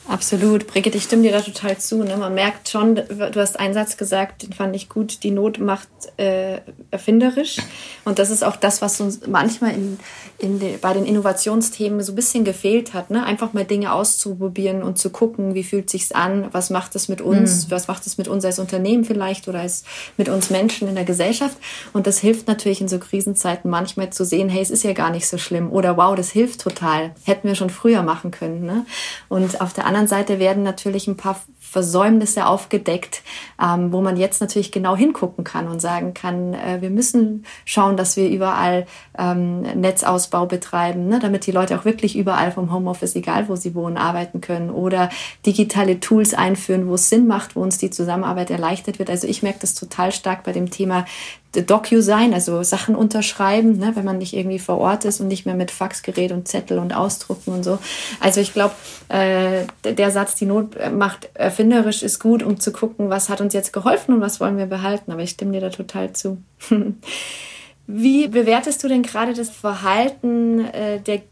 Absolut. 0.08 0.68
Brigitte, 0.68 0.98
ich 0.98 1.04
stimme 1.04 1.22
dir 1.22 1.32
da 1.32 1.40
total 1.40 1.78
zu. 1.78 2.02
Ne? 2.04 2.16
Man 2.16 2.34
merkt 2.34 2.68
schon, 2.68 2.94
du 2.94 3.34
hast 3.36 3.58
einen 3.58 3.74
Satz 3.74 3.96
gesagt, 3.96 4.44
den 4.44 4.52
fand 4.52 4.76
ich 4.76 4.88
gut, 4.88 5.24
die 5.24 5.32
Not 5.32 5.58
macht 5.58 5.88
äh, 6.16 6.60
erfinderisch. 6.92 7.56
Und 8.04 8.20
das 8.20 8.30
ist 8.30 8.44
auch 8.44 8.54
das, 8.54 8.80
was 8.82 9.00
uns 9.00 9.26
manchmal 9.26 9.74
in, 9.74 9.98
in 10.38 10.60
de, 10.60 10.76
bei 10.76 10.92
den 10.92 11.06
Innovationsthemen 11.06 12.02
so 12.02 12.12
ein 12.12 12.14
bisschen 12.14 12.44
gefehlt 12.44 12.94
hat. 12.94 13.10
Ne? 13.10 13.24
Einfach 13.24 13.52
mal 13.52 13.64
Dinge 13.64 13.92
auszuprobieren 13.92 14.84
und 14.84 14.96
zu 14.96 15.10
gucken, 15.10 15.54
wie 15.54 15.64
fühlt 15.64 15.90
sich's 15.90 16.12
an, 16.12 16.50
was 16.52 16.70
macht 16.70 16.94
es 16.94 17.08
mit 17.08 17.20
uns, 17.20 17.66
mhm. 17.66 17.70
was 17.72 17.88
macht 17.88 18.06
es 18.06 18.16
mit 18.16 18.28
uns 18.28 18.44
als 18.44 18.60
Unternehmen 18.60 19.04
vielleicht 19.04 19.48
oder 19.48 19.60
als 19.60 19.82
mit 20.16 20.28
uns 20.28 20.50
Menschen 20.50 20.86
in 20.86 20.94
der 20.94 21.04
Gesellschaft. 21.04 21.56
Und 21.92 22.06
das 22.06 22.18
hilft 22.18 22.46
natürlich 22.46 22.80
in 22.80 22.88
so 22.88 23.00
Krisenzeiten 23.00 23.68
manchmal 23.68 24.10
zu 24.10 24.24
sehen, 24.24 24.48
hey, 24.48 24.62
es 24.62 24.70
ist 24.70 24.84
ja 24.84 24.92
gar 24.92 25.10
nicht 25.10 25.26
so 25.26 25.36
schlimm. 25.36 25.72
Oder 25.72 25.96
wow, 25.96 26.14
das 26.14 26.30
hilft 26.30 26.60
total. 26.60 27.10
Hätten 27.24 27.48
wir 27.48 27.56
schon 27.56 27.70
früher 27.70 28.02
machen 28.02 28.30
können. 28.30 28.64
Ne? 28.64 28.86
Und 29.28 29.60
auf 29.60 29.72
der 29.72 29.84
anderen 29.84 29.95
Seite 30.06 30.38
werden 30.38 30.62
natürlich 30.62 31.06
ein 31.06 31.16
paar 31.16 31.40
Versäumnisse 31.68 32.46
aufgedeckt, 32.46 33.22
ähm, 33.62 33.92
wo 33.92 34.00
man 34.00 34.16
jetzt 34.16 34.40
natürlich 34.40 34.72
genau 34.72 34.96
hingucken 34.96 35.44
kann 35.44 35.68
und 35.68 35.80
sagen 35.80 36.14
kann, 36.14 36.54
äh, 36.54 36.80
wir 36.80 36.90
müssen 36.90 37.44
schauen, 37.64 37.96
dass 37.96 38.16
wir 38.16 38.28
überall 38.28 38.86
ähm, 39.18 39.62
Netzausbau 39.62 40.46
betreiben, 40.46 41.08
ne, 41.08 41.18
damit 41.18 41.46
die 41.46 41.52
Leute 41.52 41.78
auch 41.78 41.84
wirklich 41.84 42.16
überall 42.16 42.52
vom 42.52 42.72
Homeoffice, 42.72 43.16
egal 43.16 43.48
wo 43.48 43.56
sie 43.56 43.74
wohnen, 43.74 43.96
arbeiten 43.96 44.40
können 44.40 44.70
oder 44.70 45.10
digitale 45.44 46.00
Tools 46.00 46.34
einführen, 46.34 46.88
wo 46.88 46.94
es 46.94 47.08
Sinn 47.08 47.26
macht, 47.26 47.56
wo 47.56 47.62
uns 47.62 47.78
die 47.78 47.90
Zusammenarbeit 47.90 48.50
erleichtert 48.50 48.98
wird. 48.98 49.10
Also 49.10 49.26
ich 49.26 49.42
merke 49.42 49.58
das 49.60 49.74
total 49.74 50.12
stark 50.12 50.44
bei 50.44 50.52
dem 50.52 50.70
Thema 50.70 51.04
DocuSign, 51.52 52.34
also 52.34 52.62
Sachen 52.62 52.94
unterschreiben, 52.94 53.78
ne, 53.78 53.92
wenn 53.94 54.04
man 54.04 54.18
nicht 54.18 54.34
irgendwie 54.34 54.58
vor 54.58 54.78
Ort 54.78 55.04
ist 55.04 55.20
und 55.20 55.28
nicht 55.28 55.46
mehr 55.46 55.54
mit 55.54 55.70
Faxgerät 55.70 56.32
und 56.32 56.48
Zettel 56.48 56.78
und 56.78 56.94
Ausdrucken 56.94 57.52
und 57.52 57.64
so. 57.64 57.78
Also 58.20 58.40
ich 58.40 58.52
glaube, 58.52 58.74
äh, 59.08 59.64
der 59.84 60.10
Satz, 60.10 60.34
die 60.34 60.46
Not 60.46 60.76
macht 60.92 61.30
erfinderisch, 61.56 62.02
ist 62.02 62.20
gut, 62.20 62.42
um 62.42 62.60
zu 62.60 62.70
gucken, 62.70 63.08
was 63.08 63.30
hat 63.30 63.40
uns 63.40 63.54
jetzt 63.54 63.72
geholfen 63.72 64.14
und 64.14 64.20
was 64.20 64.40
wollen 64.40 64.58
wir 64.58 64.66
behalten. 64.66 65.10
Aber 65.10 65.22
ich 65.22 65.30
stimme 65.30 65.52
dir 65.52 65.62
da 65.62 65.70
total 65.70 66.12
zu. 66.12 66.38
Wie 67.86 68.28
bewertest 68.28 68.84
du 68.84 68.88
denn 68.88 69.02
gerade 69.02 69.32
das 69.32 69.48
Verhalten 69.48 70.66
äh, 70.66 71.00
der 71.00 71.22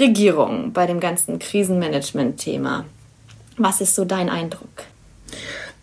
Regierung 0.00 0.72
bei 0.72 0.86
dem 0.86 1.00
ganzen 1.00 1.38
Krisenmanagement-Thema? 1.38 2.86
Was 3.58 3.80
ist 3.82 3.94
so 3.94 4.04
dein 4.06 4.30
Eindruck? 4.30 4.84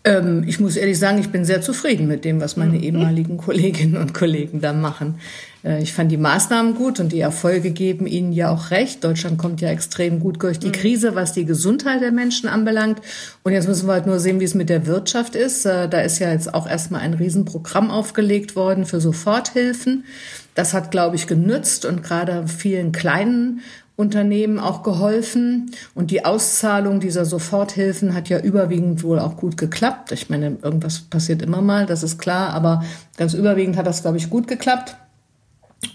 Ähm, 0.04 0.42
ich 0.46 0.58
muss 0.58 0.76
ehrlich 0.76 0.98
sagen, 0.98 1.18
ich 1.18 1.30
bin 1.30 1.44
sehr 1.44 1.62
zufrieden 1.62 2.08
mit 2.08 2.24
dem, 2.24 2.40
was 2.40 2.56
meine 2.56 2.78
mhm. 2.78 2.82
ehemaligen 2.82 3.36
Kolleginnen 3.36 3.96
und 3.96 4.14
Kollegen 4.14 4.60
da 4.60 4.72
machen. 4.72 5.20
Äh, 5.64 5.82
ich 5.82 5.92
fand 5.92 6.10
die 6.10 6.16
Maßnahmen 6.16 6.74
gut 6.74 7.00
und 7.00 7.12
die 7.12 7.20
Erfolge 7.20 7.70
geben 7.70 8.06
ihnen 8.06 8.32
ja 8.32 8.50
auch 8.50 8.70
recht. 8.70 9.04
Deutschland 9.04 9.38
kommt 9.38 9.60
ja 9.60 9.68
extrem 9.68 10.20
gut 10.20 10.42
durch 10.42 10.58
die 10.58 10.68
mhm. 10.68 10.72
Krise, 10.72 11.14
was 11.14 11.32
die 11.32 11.44
Gesundheit 11.44 12.02
der 12.02 12.12
Menschen 12.12 12.48
anbelangt. 12.48 13.00
Und 13.42 13.52
jetzt 13.52 13.68
müssen 13.68 13.86
wir 13.86 13.94
halt 13.94 14.06
nur 14.06 14.18
sehen, 14.18 14.40
wie 14.40 14.44
es 14.44 14.54
mit 14.54 14.68
der 14.68 14.86
Wirtschaft 14.86 15.34
ist. 15.34 15.66
Äh, 15.66 15.88
da 15.88 16.00
ist 16.00 16.18
ja 16.18 16.32
jetzt 16.32 16.52
auch 16.52 16.68
erstmal 16.68 17.00
ein 17.00 17.14
Riesenprogramm 17.14 17.90
aufgelegt 17.90 18.56
worden 18.56 18.86
für 18.86 19.00
Soforthilfen. 19.00 20.04
Das 20.54 20.74
hat, 20.74 20.90
glaube 20.90 21.16
ich, 21.16 21.26
genützt 21.26 21.86
und 21.86 22.02
gerade 22.02 22.46
vielen 22.46 22.92
kleinen 22.92 23.60
Unternehmen 23.96 24.58
auch 24.58 24.82
geholfen. 24.82 25.70
Und 25.94 26.10
die 26.10 26.24
Auszahlung 26.24 27.00
dieser 27.00 27.24
Soforthilfen 27.24 28.14
hat 28.14 28.28
ja 28.28 28.38
überwiegend 28.38 29.02
wohl 29.02 29.18
auch 29.18 29.36
gut 29.36 29.56
geklappt. 29.56 30.12
Ich 30.12 30.28
meine, 30.28 30.56
irgendwas 30.62 31.00
passiert 31.00 31.42
immer 31.42 31.62
mal, 31.62 31.86
das 31.86 32.02
ist 32.02 32.18
klar, 32.18 32.50
aber 32.50 32.82
ganz 33.16 33.34
überwiegend 33.34 33.76
hat 33.76 33.86
das, 33.86 34.02
glaube 34.02 34.16
ich, 34.16 34.28
gut 34.28 34.46
geklappt. 34.46 34.96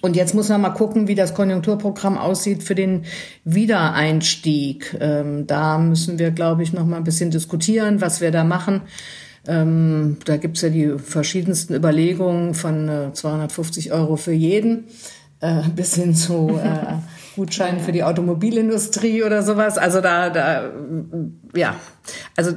Und 0.01 0.15
jetzt 0.15 0.35
muss 0.35 0.49
man 0.49 0.61
mal 0.61 0.71
gucken, 0.71 1.07
wie 1.07 1.15
das 1.15 1.33
Konjunkturprogramm 1.33 2.17
aussieht 2.17 2.63
für 2.63 2.75
den 2.75 3.05
Wiedereinstieg. 3.45 4.95
Ähm, 4.99 5.47
da 5.47 5.77
müssen 5.77 6.19
wir, 6.19 6.31
glaube 6.31 6.63
ich, 6.63 6.73
noch 6.73 6.85
mal 6.85 6.97
ein 6.97 7.03
bisschen 7.03 7.31
diskutieren, 7.31 8.01
was 8.01 8.21
wir 8.21 8.31
da 8.31 8.43
machen. 8.43 8.81
Ähm, 9.47 10.17
da 10.25 10.37
gibt's 10.37 10.61
ja 10.61 10.69
die 10.69 10.97
verschiedensten 10.97 11.73
Überlegungen 11.73 12.53
von 12.53 12.89
äh, 12.89 13.13
250 13.13 13.93
Euro 13.93 14.17
für 14.17 14.33
jeden 14.33 14.85
äh, 15.39 15.61
bis 15.75 15.95
hin 15.95 16.15
zu 16.15 16.59
äh, 16.61 16.95
Gutscheinen 17.35 17.79
für 17.79 17.91
die 17.91 18.03
Automobilindustrie 18.03 19.23
oder 19.23 19.43
sowas. 19.43 19.77
Also 19.77 20.01
da, 20.01 20.29
da, 20.29 20.71
ja, 21.55 21.75
also 22.35 22.51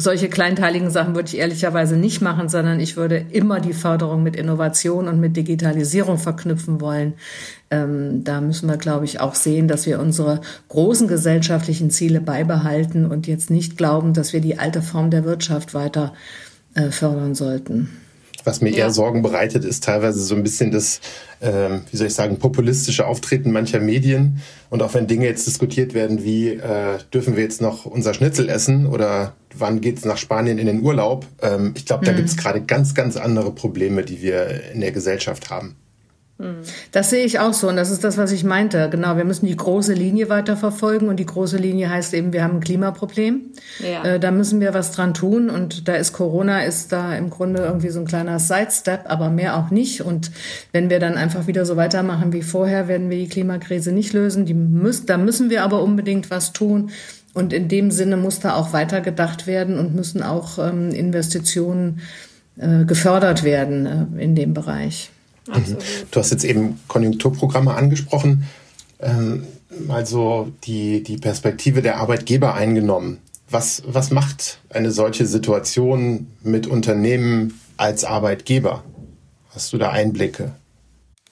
solche 0.00 0.28
kleinteiligen 0.28 0.90
Sachen 0.90 1.16
würde 1.16 1.28
ich 1.28 1.38
ehrlicherweise 1.38 1.96
nicht 1.96 2.20
machen, 2.20 2.48
sondern 2.48 2.78
ich 2.78 2.96
würde 2.96 3.16
immer 3.30 3.60
die 3.60 3.72
Förderung 3.72 4.22
mit 4.22 4.36
Innovation 4.36 5.08
und 5.08 5.18
mit 5.18 5.36
Digitalisierung 5.36 6.18
verknüpfen 6.18 6.80
wollen. 6.80 7.14
Ähm, 7.70 8.22
da 8.22 8.40
müssen 8.40 8.68
wir, 8.68 8.76
glaube 8.76 9.04
ich, 9.04 9.20
auch 9.20 9.34
sehen, 9.34 9.66
dass 9.66 9.86
wir 9.86 9.98
unsere 9.98 10.40
großen 10.68 11.08
gesellschaftlichen 11.08 11.90
Ziele 11.90 12.20
beibehalten 12.20 13.06
und 13.06 13.26
jetzt 13.26 13.50
nicht 13.50 13.76
glauben, 13.76 14.14
dass 14.14 14.32
wir 14.32 14.40
die 14.40 14.58
alte 14.58 14.82
Form 14.82 15.10
der 15.10 15.24
Wirtschaft 15.24 15.74
weiter 15.74 16.14
äh, 16.74 16.90
fördern 16.90 17.34
sollten. 17.34 17.90
Was 18.44 18.60
mir 18.60 18.70
ja. 18.70 18.78
eher 18.78 18.90
Sorgen 18.90 19.22
bereitet, 19.22 19.64
ist 19.64 19.84
teilweise 19.84 20.20
so 20.20 20.34
ein 20.34 20.42
bisschen 20.42 20.70
das, 20.70 21.00
äh, 21.40 21.70
wie 21.90 21.96
soll 21.96 22.06
ich 22.06 22.14
sagen, 22.14 22.38
populistische 22.38 23.06
Auftreten 23.06 23.50
mancher 23.50 23.80
Medien. 23.80 24.40
Und 24.70 24.82
auch 24.82 24.94
wenn 24.94 25.06
Dinge 25.06 25.26
jetzt 25.26 25.46
diskutiert 25.46 25.94
werden, 25.94 26.24
wie 26.24 26.50
äh, 26.50 26.98
dürfen 27.12 27.36
wir 27.36 27.42
jetzt 27.42 27.60
noch 27.60 27.84
unser 27.84 28.14
Schnitzel 28.14 28.48
essen 28.48 28.86
oder 28.86 29.34
wann 29.56 29.80
geht's 29.80 30.04
nach 30.04 30.18
Spanien 30.18 30.58
in 30.58 30.66
den 30.66 30.82
Urlaub? 30.82 31.26
Ähm, 31.42 31.74
ich 31.76 31.86
glaube, 31.86 32.04
da 32.04 32.12
mhm. 32.12 32.16
gibt's 32.16 32.36
gerade 32.36 32.62
ganz, 32.62 32.94
ganz 32.94 33.16
andere 33.16 33.52
Probleme, 33.52 34.02
die 34.02 34.22
wir 34.22 34.70
in 34.72 34.80
der 34.80 34.92
Gesellschaft 34.92 35.50
haben. 35.50 35.76
Das 36.92 37.10
sehe 37.10 37.24
ich 37.24 37.40
auch 37.40 37.52
so 37.52 37.68
und 37.68 37.74
das 37.74 37.90
ist 37.90 38.04
das, 38.04 38.16
was 38.16 38.30
ich 38.30 38.44
meinte. 38.44 38.88
Genau, 38.90 39.16
wir 39.16 39.24
müssen 39.24 39.46
die 39.46 39.56
große 39.56 39.92
Linie 39.92 40.28
weiter 40.28 40.56
verfolgen 40.56 41.08
und 41.08 41.16
die 41.16 41.26
große 41.26 41.56
Linie 41.56 41.90
heißt 41.90 42.14
eben, 42.14 42.32
wir 42.32 42.44
haben 42.44 42.58
ein 42.58 42.60
Klimaproblem. 42.60 43.40
Ja. 43.80 44.04
Äh, 44.04 44.20
da 44.20 44.30
müssen 44.30 44.60
wir 44.60 44.72
was 44.72 44.92
dran 44.92 45.14
tun 45.14 45.50
und 45.50 45.88
da 45.88 45.96
ist 45.96 46.12
Corona 46.12 46.62
ist 46.62 46.92
da 46.92 47.16
im 47.16 47.30
Grunde 47.30 47.62
irgendwie 47.62 47.88
so 47.88 47.98
ein 47.98 48.06
kleiner 48.06 48.38
Sidestep, 48.38 49.00
aber 49.06 49.30
mehr 49.30 49.56
auch 49.56 49.70
nicht. 49.70 50.02
Und 50.02 50.30
wenn 50.70 50.90
wir 50.90 51.00
dann 51.00 51.16
einfach 51.16 51.48
wieder 51.48 51.66
so 51.66 51.76
weitermachen 51.76 52.32
wie 52.32 52.42
vorher, 52.42 52.86
werden 52.86 53.10
wir 53.10 53.18
die 53.18 53.28
Klimakrise 53.28 53.90
nicht 53.90 54.12
lösen. 54.12 54.46
Die 54.46 54.54
müssen, 54.54 55.06
da 55.06 55.18
müssen 55.18 55.50
wir 55.50 55.64
aber 55.64 55.82
unbedingt 55.82 56.30
was 56.30 56.52
tun. 56.52 56.90
Und 57.34 57.52
in 57.52 57.66
dem 57.66 57.90
Sinne 57.90 58.16
muss 58.16 58.38
da 58.38 58.54
auch 58.54 58.72
weitergedacht 58.72 59.48
werden 59.48 59.76
und 59.76 59.92
müssen 59.92 60.22
auch 60.22 60.58
ähm, 60.58 60.90
Investitionen 60.90 62.00
äh, 62.58 62.84
gefördert 62.84 63.42
werden 63.42 63.86
äh, 64.16 64.22
in 64.22 64.36
dem 64.36 64.54
Bereich. 64.54 65.10
Absolut. 65.50 65.84
Du 66.10 66.20
hast 66.20 66.30
jetzt 66.30 66.44
eben 66.44 66.80
Konjunkturprogramme 66.88 67.74
angesprochen, 67.74 68.44
ähm, 69.00 69.46
also 69.88 70.52
die, 70.64 71.02
die 71.02 71.16
Perspektive 71.16 71.82
der 71.82 71.98
Arbeitgeber 71.98 72.54
eingenommen. 72.54 73.18
Was, 73.50 73.82
was 73.86 74.10
macht 74.10 74.58
eine 74.70 74.90
solche 74.90 75.26
Situation 75.26 76.28
mit 76.42 76.66
Unternehmen 76.66 77.60
als 77.76 78.04
Arbeitgeber? 78.04 78.82
Hast 79.50 79.72
du 79.72 79.78
da 79.78 79.90
Einblicke? 79.90 80.52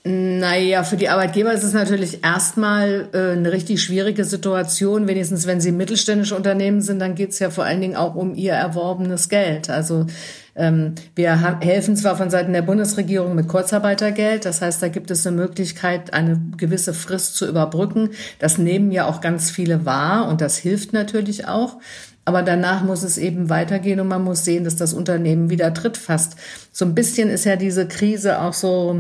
Naja, 0.09 0.85
für 0.85 0.97
die 0.97 1.09
Arbeitgeber 1.09 1.53
ist 1.53 1.65
es 1.65 1.73
natürlich 1.73 2.23
erstmal 2.23 3.09
äh, 3.13 3.33
eine 3.33 3.51
richtig 3.51 3.83
schwierige 3.83 4.25
Situation. 4.25 5.09
Wenigstens 5.09 5.49
wenn 5.49 5.61
sie 5.61 5.73
mittelständische 5.73 6.37
Unternehmen 6.37 6.81
sind, 6.81 7.01
dann 7.01 7.17
geht 7.17 7.31
es 7.31 7.41
ja 7.41 7.51
vor 7.51 7.65
allen 7.65 7.81
Dingen 7.81 7.97
auch 7.97 8.15
um 8.15 8.37
ihr 8.37 8.53
erworbenes 8.53 9.29
Geld. 9.29 9.69
Also 9.69 10.07
ähm, 10.55 10.95
wir 11.17 11.59
helfen 11.61 11.97
zwar 11.97 12.17
von 12.17 12.31
Seiten 12.31 12.53
der 12.53 12.63
Bundesregierung 12.63 13.35
mit 13.35 13.49
Kurzarbeitergeld, 13.49 14.45
das 14.45 14.63
heißt, 14.63 14.81
da 14.81 14.87
gibt 14.87 15.11
es 15.11 15.27
eine 15.27 15.37
Möglichkeit, 15.37 16.15
eine 16.15 16.41
gewisse 16.57 16.95
Frist 16.95 17.35
zu 17.35 17.49
überbrücken. 17.49 18.11
Das 18.39 18.59
nehmen 18.59 18.93
ja 18.93 19.07
auch 19.07 19.21
ganz 19.21 19.51
viele 19.51 19.87
wahr 19.87 20.29
und 20.29 20.41
das 20.41 20.57
hilft 20.57 20.93
natürlich 20.93 21.49
auch. 21.49 21.79
Aber 22.26 22.42
danach 22.42 22.83
muss 22.83 23.04
es 23.04 23.18
eben 23.18 23.50
weitergehen 23.50 24.00
und 24.00 24.09
man 24.09 24.25
muss 24.25 24.45
sehen, 24.45 24.64
dass 24.64 24.75
das 24.75 24.92
Unternehmen 24.92 25.49
wieder 25.49 25.73
Tritt 25.73 25.97
fasst. 25.97 26.35
So 26.73 26.85
ein 26.85 26.92
bisschen 26.92 27.30
ist 27.30 27.45
ja 27.45 27.54
diese 27.54 27.87
Krise 27.87 28.40
auch 28.42 28.52
so 28.52 28.99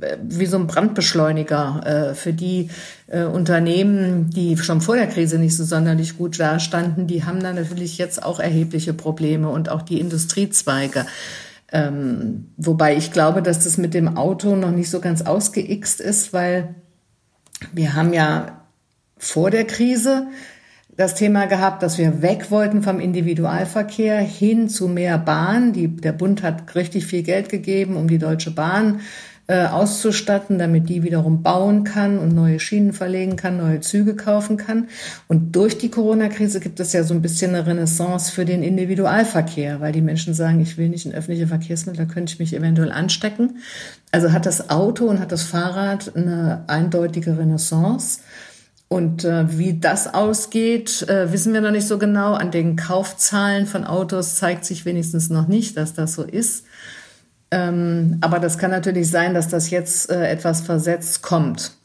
äh, 0.00 0.16
wie 0.20 0.46
so 0.46 0.58
ein 0.58 0.66
Brandbeschleuniger 0.66 2.10
äh, 2.10 2.14
für 2.16 2.32
die 2.32 2.70
äh, 3.06 3.22
Unternehmen, 3.22 4.30
die 4.30 4.56
schon 4.56 4.80
vor 4.80 4.96
der 4.96 5.06
Krise 5.06 5.38
nicht 5.38 5.56
so 5.56 5.62
sonderlich 5.62 6.18
gut 6.18 6.40
dastanden. 6.40 7.06
Die 7.06 7.22
haben 7.22 7.38
da 7.40 7.52
natürlich 7.52 7.98
jetzt 7.98 8.24
auch 8.24 8.40
erhebliche 8.40 8.94
Probleme 8.94 9.48
und 9.48 9.68
auch 9.68 9.82
die 9.82 10.00
Industriezweige. 10.00 11.06
Ähm, 11.70 12.48
wobei 12.56 12.96
ich 12.96 13.12
glaube, 13.12 13.42
dass 13.42 13.62
das 13.62 13.78
mit 13.78 13.94
dem 13.94 14.16
Auto 14.16 14.56
noch 14.56 14.72
nicht 14.72 14.90
so 14.90 14.98
ganz 14.98 15.22
ausgeixt 15.22 16.00
ist, 16.00 16.32
weil 16.32 16.74
wir 17.72 17.94
haben 17.94 18.12
ja 18.12 18.66
vor 19.18 19.52
der 19.52 19.66
Krise 19.66 20.26
das 20.96 21.14
Thema 21.14 21.46
gehabt, 21.46 21.82
dass 21.82 21.98
wir 21.98 22.22
weg 22.22 22.50
wollten 22.50 22.82
vom 22.82 23.00
Individualverkehr 23.00 24.18
hin 24.18 24.68
zu 24.68 24.88
mehr 24.88 25.18
Bahn. 25.18 25.72
Die, 25.72 25.88
der 25.88 26.12
Bund 26.12 26.42
hat 26.42 26.74
richtig 26.74 27.06
viel 27.06 27.22
Geld 27.22 27.48
gegeben, 27.48 27.96
um 27.96 28.08
die 28.08 28.18
Deutsche 28.18 28.50
Bahn 28.50 29.00
äh, 29.48 29.66
auszustatten, 29.66 30.58
damit 30.58 30.88
die 30.88 31.04
wiederum 31.04 31.42
bauen 31.42 31.84
kann 31.84 32.18
und 32.18 32.34
neue 32.34 32.58
Schienen 32.58 32.92
verlegen 32.92 33.36
kann, 33.36 33.58
neue 33.58 33.80
Züge 33.80 34.16
kaufen 34.16 34.56
kann. 34.56 34.88
Und 35.28 35.54
durch 35.54 35.78
die 35.78 35.90
Corona-Krise 35.90 36.60
gibt 36.60 36.80
es 36.80 36.92
ja 36.92 37.04
so 37.04 37.14
ein 37.14 37.22
bisschen 37.22 37.54
eine 37.54 37.64
Renaissance 37.66 38.32
für 38.32 38.44
den 38.44 38.62
Individualverkehr, 38.62 39.80
weil 39.80 39.92
die 39.92 40.00
Menschen 40.00 40.34
sagen, 40.34 40.60
ich 40.60 40.78
will 40.78 40.88
nicht 40.88 41.06
in 41.06 41.14
öffentliche 41.14 41.46
Verkehrsmittel, 41.46 42.06
da 42.06 42.12
könnte 42.12 42.32
ich 42.32 42.40
mich 42.40 42.54
eventuell 42.54 42.90
anstecken. 42.90 43.58
Also 44.10 44.32
hat 44.32 44.46
das 44.46 44.70
Auto 44.70 45.04
und 45.06 45.20
hat 45.20 45.30
das 45.30 45.44
Fahrrad 45.44 46.16
eine 46.16 46.64
eindeutige 46.66 47.38
Renaissance. 47.38 48.20
Und 48.88 49.24
äh, 49.24 49.58
wie 49.58 49.78
das 49.80 50.14
ausgeht, 50.14 51.08
äh, 51.08 51.32
wissen 51.32 51.52
wir 51.52 51.60
noch 51.60 51.72
nicht 51.72 51.88
so 51.88 51.98
genau. 51.98 52.34
An 52.34 52.50
den 52.50 52.76
Kaufzahlen 52.76 53.66
von 53.66 53.84
Autos 53.84 54.36
zeigt 54.36 54.64
sich 54.64 54.84
wenigstens 54.84 55.28
noch 55.28 55.48
nicht, 55.48 55.76
dass 55.76 55.94
das 55.94 56.14
so 56.14 56.22
ist. 56.22 56.64
Ähm, 57.50 58.18
aber 58.20 58.38
das 58.38 58.58
kann 58.58 58.70
natürlich 58.70 59.10
sein, 59.10 59.34
dass 59.34 59.48
das 59.48 59.70
jetzt 59.70 60.10
äh, 60.10 60.28
etwas 60.28 60.60
versetzt 60.60 61.22
kommt. 61.22 61.75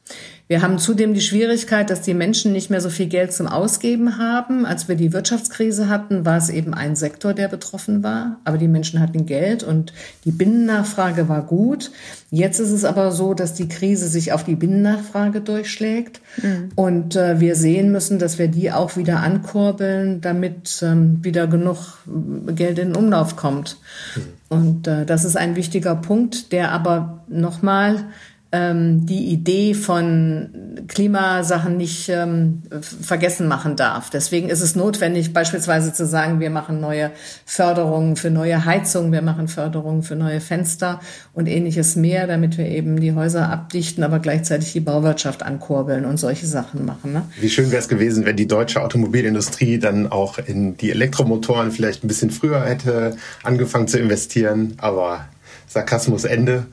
Wir 0.51 0.61
haben 0.61 0.79
zudem 0.79 1.13
die 1.13 1.21
Schwierigkeit, 1.21 1.89
dass 1.89 2.01
die 2.01 2.13
Menschen 2.13 2.51
nicht 2.51 2.69
mehr 2.69 2.81
so 2.81 2.89
viel 2.89 3.05
Geld 3.05 3.31
zum 3.31 3.47
Ausgeben 3.47 4.17
haben. 4.17 4.65
Als 4.65 4.89
wir 4.89 4.95
die 4.95 5.13
Wirtschaftskrise 5.13 5.87
hatten, 5.87 6.25
war 6.25 6.35
es 6.35 6.49
eben 6.49 6.73
ein 6.73 6.97
Sektor, 6.97 7.33
der 7.33 7.47
betroffen 7.47 8.03
war. 8.03 8.35
Aber 8.43 8.57
die 8.57 8.67
Menschen 8.67 8.99
hatten 8.99 9.25
Geld 9.25 9.63
und 9.63 9.93
die 10.25 10.31
Binnennachfrage 10.31 11.29
war 11.29 11.43
gut. 11.43 11.91
Jetzt 12.31 12.59
ist 12.59 12.71
es 12.71 12.83
aber 12.83 13.13
so, 13.13 13.33
dass 13.33 13.53
die 13.53 13.69
Krise 13.69 14.09
sich 14.09 14.33
auf 14.33 14.43
die 14.43 14.55
Binnennachfrage 14.55 15.39
durchschlägt. 15.39 16.19
Mhm. 16.43 16.71
Und 16.75 17.15
äh, 17.15 17.39
wir 17.39 17.55
sehen 17.55 17.93
müssen, 17.93 18.19
dass 18.19 18.37
wir 18.37 18.49
die 18.49 18.73
auch 18.73 18.97
wieder 18.97 19.21
ankurbeln, 19.21 20.19
damit 20.19 20.81
ähm, 20.83 21.23
wieder 21.23 21.47
genug 21.47 21.99
Geld 22.47 22.77
in 22.77 22.89
den 22.89 22.97
Umlauf 22.97 23.37
kommt. 23.37 23.77
Mhm. 24.17 24.21
Und 24.49 24.87
äh, 24.87 25.05
das 25.05 25.23
ist 25.23 25.37
ein 25.37 25.55
wichtiger 25.55 25.95
Punkt, 25.95 26.51
der 26.51 26.73
aber 26.73 27.23
nochmal 27.29 28.03
ähm, 28.51 29.05
die 29.05 29.27
Idee 29.27 29.73
von 29.73 30.49
Klimasachen 30.87 31.77
nicht 31.77 32.09
ähm, 32.09 32.63
vergessen 32.81 33.47
machen 33.47 33.77
darf. 33.77 34.09
Deswegen 34.09 34.49
ist 34.49 34.61
es 34.61 34.75
notwendig, 34.75 35.31
beispielsweise 35.31 35.93
zu 35.93 36.05
sagen, 36.05 36.41
wir 36.41 36.49
machen 36.49 36.81
neue 36.81 37.11
Förderungen 37.45 38.17
für 38.17 38.29
neue 38.29 38.65
Heizungen, 38.65 39.13
wir 39.13 39.21
machen 39.21 39.47
Förderungen 39.47 40.03
für 40.03 40.15
neue 40.15 40.41
Fenster 40.41 40.99
und 41.33 41.47
ähnliches 41.47 41.95
mehr, 41.95 42.27
damit 42.27 42.57
wir 42.57 42.65
eben 42.65 42.99
die 42.99 43.13
Häuser 43.13 43.49
abdichten, 43.49 44.03
aber 44.03 44.19
gleichzeitig 44.19 44.73
die 44.73 44.81
Bauwirtschaft 44.81 45.43
ankurbeln 45.43 46.03
und 46.05 46.17
solche 46.17 46.45
Sachen 46.45 46.85
machen. 46.85 47.13
Ne? 47.13 47.23
Wie 47.39 47.49
schön 47.49 47.71
wäre 47.71 47.81
es 47.81 47.87
gewesen, 47.87 48.25
wenn 48.25 48.35
die 48.35 48.47
deutsche 48.47 48.81
Automobilindustrie 48.81 49.79
dann 49.79 50.11
auch 50.11 50.39
in 50.39 50.75
die 50.75 50.91
Elektromotoren 50.91 51.71
vielleicht 51.71 52.03
ein 52.03 52.07
bisschen 52.07 52.31
früher 52.31 52.65
hätte 52.65 53.15
angefangen 53.43 53.87
zu 53.87 53.97
investieren, 53.97 54.73
aber 54.77 55.25
Sarkasmus 55.67 56.25
Ende. 56.25 56.65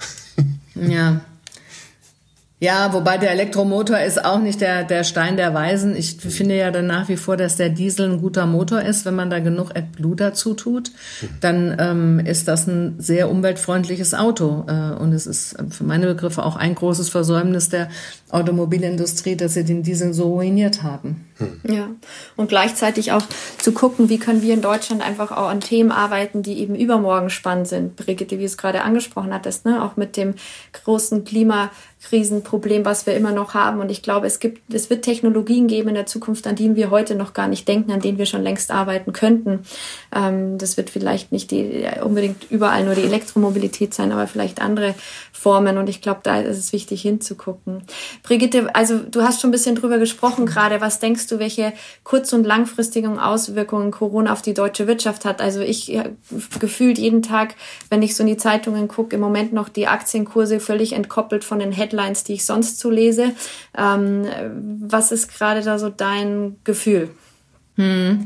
Ja, 0.74 1.20
ja, 2.60 2.92
wobei 2.92 3.18
der 3.18 3.30
Elektromotor 3.30 4.00
ist 4.00 4.24
auch 4.24 4.40
nicht 4.40 4.60
der, 4.60 4.82
der 4.82 5.04
Stein 5.04 5.36
der 5.36 5.54
Weisen. 5.54 5.94
Ich 5.94 6.16
finde 6.16 6.56
ja 6.56 6.72
dann 6.72 6.88
nach 6.88 7.08
wie 7.08 7.16
vor, 7.16 7.36
dass 7.36 7.54
der 7.54 7.68
Diesel 7.68 8.10
ein 8.10 8.20
guter 8.20 8.46
Motor 8.46 8.82
ist. 8.82 9.04
Wenn 9.04 9.14
man 9.14 9.30
da 9.30 9.38
genug 9.38 9.70
AdBlue 9.76 10.16
dazu 10.16 10.54
tut, 10.54 10.90
dann 11.40 11.76
ähm, 11.78 12.18
ist 12.18 12.48
das 12.48 12.66
ein 12.66 12.96
sehr 12.98 13.30
umweltfreundliches 13.30 14.12
Auto. 14.12 14.64
Äh, 14.66 14.96
und 14.96 15.12
es 15.12 15.28
ist 15.28 15.56
für 15.70 15.84
meine 15.84 16.06
Begriffe 16.06 16.44
auch 16.44 16.56
ein 16.56 16.74
großes 16.74 17.10
Versäumnis 17.10 17.68
der 17.68 17.90
Automobilindustrie, 18.30 19.36
dass 19.36 19.54
sie 19.54 19.64
den 19.64 19.84
Diesel 19.84 20.12
so 20.12 20.32
ruiniert 20.32 20.82
haben. 20.82 21.28
Hm. 21.36 21.60
Ja, 21.62 21.88
und 22.36 22.48
gleichzeitig 22.48 23.12
auch 23.12 23.22
zu 23.58 23.70
gucken, 23.70 24.08
wie 24.08 24.18
können 24.18 24.42
wir 24.42 24.52
in 24.52 24.62
Deutschland 24.62 25.06
einfach 25.06 25.30
auch 25.30 25.48
an 25.48 25.60
Themen 25.60 25.92
arbeiten, 25.92 26.42
die 26.42 26.58
eben 26.58 26.74
übermorgen 26.74 27.30
spannend 27.30 27.68
sind. 27.68 27.94
Brigitte, 27.94 28.36
wie 28.36 28.42
du 28.42 28.46
es 28.46 28.58
gerade 28.58 28.82
angesprochen 28.82 29.32
hattest, 29.32 29.64
ne? 29.64 29.84
auch 29.84 29.96
mit 29.96 30.16
dem 30.16 30.34
großen 30.72 31.24
Klima 31.24 31.70
Riesenproblem, 32.12 32.84
was 32.84 33.06
wir 33.06 33.14
immer 33.14 33.32
noch 33.32 33.54
haben. 33.54 33.80
Und 33.80 33.90
ich 33.90 34.02
glaube, 34.02 34.26
es 34.26 34.38
gibt, 34.38 34.72
es 34.72 34.88
wird 34.88 35.04
Technologien 35.04 35.66
geben 35.66 35.88
in 35.88 35.94
der 35.94 36.06
Zukunft, 36.06 36.46
an 36.46 36.56
denen 36.56 36.76
wir 36.76 36.90
heute 36.90 37.14
noch 37.14 37.32
gar 37.32 37.48
nicht 37.48 37.66
denken, 37.66 37.90
an 37.90 38.00
denen 38.00 38.18
wir 38.18 38.26
schon 38.26 38.42
längst 38.42 38.70
arbeiten 38.70 39.12
könnten. 39.12 39.60
Ähm, 40.14 40.58
das 40.58 40.76
wird 40.76 40.90
vielleicht 40.90 41.32
nicht 41.32 41.50
die, 41.50 41.86
unbedingt 42.02 42.50
überall 42.50 42.84
nur 42.84 42.94
die 42.94 43.02
Elektromobilität 43.02 43.94
sein, 43.94 44.12
aber 44.12 44.26
vielleicht 44.26 44.62
andere 44.62 44.94
Formen. 45.32 45.76
Und 45.76 45.88
ich 45.88 46.00
glaube, 46.00 46.20
da 46.22 46.40
ist 46.40 46.58
es 46.58 46.72
wichtig 46.72 47.02
hinzugucken. 47.02 47.82
Brigitte, 48.22 48.74
also 48.74 48.98
du 48.98 49.22
hast 49.22 49.40
schon 49.40 49.48
ein 49.48 49.52
bisschen 49.52 49.74
drüber 49.74 49.98
gesprochen 49.98 50.46
gerade. 50.46 50.80
Was 50.80 51.00
denkst 51.00 51.26
du, 51.26 51.38
welche 51.38 51.72
kurz- 52.04 52.32
und 52.32 52.44
langfristigen 52.44 53.18
Auswirkungen 53.18 53.90
Corona 53.90 54.32
auf 54.32 54.42
die 54.42 54.54
deutsche 54.54 54.86
Wirtschaft 54.86 55.24
hat? 55.24 55.40
Also 55.40 55.60
ich 55.60 55.98
gefühlt 56.60 56.98
jeden 56.98 57.22
Tag, 57.22 57.54
wenn 57.90 58.02
ich 58.02 58.14
so 58.14 58.22
in 58.22 58.28
die 58.28 58.36
Zeitungen 58.36 58.88
gucke, 58.88 59.16
im 59.16 59.20
Moment 59.20 59.52
noch 59.52 59.68
die 59.68 59.86
Aktienkurse 59.86 60.60
völlig 60.60 60.92
entkoppelt 60.92 61.44
von 61.44 61.58
den 61.58 61.72
Headlines, 61.88 62.24
die 62.24 62.34
ich 62.34 62.46
sonst 62.46 62.78
so 62.78 62.90
lese. 62.90 63.32
Ähm, 63.76 64.26
was 64.80 65.12
ist 65.12 65.28
gerade 65.28 65.62
da 65.62 65.78
so 65.78 65.88
dein 65.88 66.56
Gefühl? 66.64 67.10
Hm. 67.76 68.24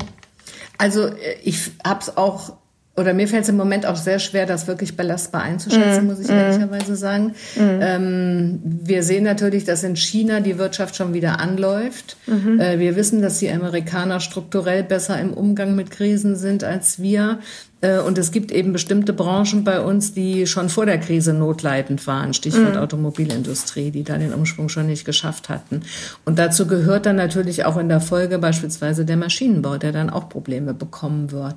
Also 0.79 1.07
äh, 1.07 1.37
ich 1.43 1.71
habe 1.85 2.01
es 2.01 2.17
auch 2.17 2.57
oder 2.95 3.15
mir 3.15 3.27
fällt 3.27 3.45
es 3.45 3.49
im 3.49 3.57
Moment 3.57 3.87
auch 3.87 3.97
sehr 3.97 4.19
schwer, 4.19 4.45
das 4.45 4.67
wirklich 4.67 4.99
belastbar 4.99 5.43
einzuschätzen, 5.43 6.05
mm, 6.05 6.07
muss 6.07 6.21
ich 6.21 6.29
mm, 6.29 6.33
ehrlicherweise 6.33 6.95
sagen. 6.95 7.35
Mm. 7.57 7.81
Ähm, 7.81 8.61
wir 8.63 9.03
sehen 9.03 9.25
natürlich, 9.25 9.65
dass 9.65 9.83
in 9.83 9.97
China 9.97 10.41
die 10.41 10.59
Wirtschaft 10.59 10.95
schon 10.97 11.15
wieder 11.15 11.41
anläuft. 11.41 12.19
-hmm. 12.29 12.61
Äh, 12.61 12.79
wir 12.81 12.95
wissen, 12.95 13.23
dass 13.23 13.39
die 13.39 13.51
Amerikaner 13.51 14.21
strukturell 14.21 14.83
besser 14.83 15.19
im 15.19 15.33
Umgang 15.33 15.75
mit 15.75 15.91
Krisen 15.91 16.37
sind 16.37 16.65
als 16.65 17.01
wir. 17.01 17.39
Äh, 17.83 17.99
und 17.99 18.17
es 18.17 18.31
gibt 18.31 18.51
eben 18.51 18.73
bestimmte 18.73 19.13
Branchen 19.13 19.65
bei 19.65 19.81
uns, 19.81 20.15
die 20.15 20.47
schon 20.47 20.71
vor 20.71 20.87
der 20.87 20.99
Krise 20.99 21.35
notleidend 21.35 22.07
waren. 22.07 22.33
Stichwort 22.33 22.75
mhm. 22.75 22.81
Automobilindustrie, 22.81 23.91
die 23.91 24.05
da 24.05 24.17
den 24.17 24.33
Umschwung 24.33 24.71
schon 24.71 24.87
nicht 24.87 25.05
geschafft 25.05 25.51
hatten. 25.51 25.83
Und 26.25 26.39
dazu 26.39 26.67
gehört 26.67 27.05
dann 27.05 27.17
natürlich 27.17 27.67
auch 27.67 27.77
in 27.77 27.91
der 27.91 28.01
Folge 28.01 28.39
beispielsweise 28.39 29.05
der 29.05 29.19
Maschinenbau, 29.19 29.77
der 29.77 29.93
dann 29.93 30.09
auch 30.09 30.29
Probleme 30.29 30.73
bekommen 30.73 31.31
wird. 31.31 31.57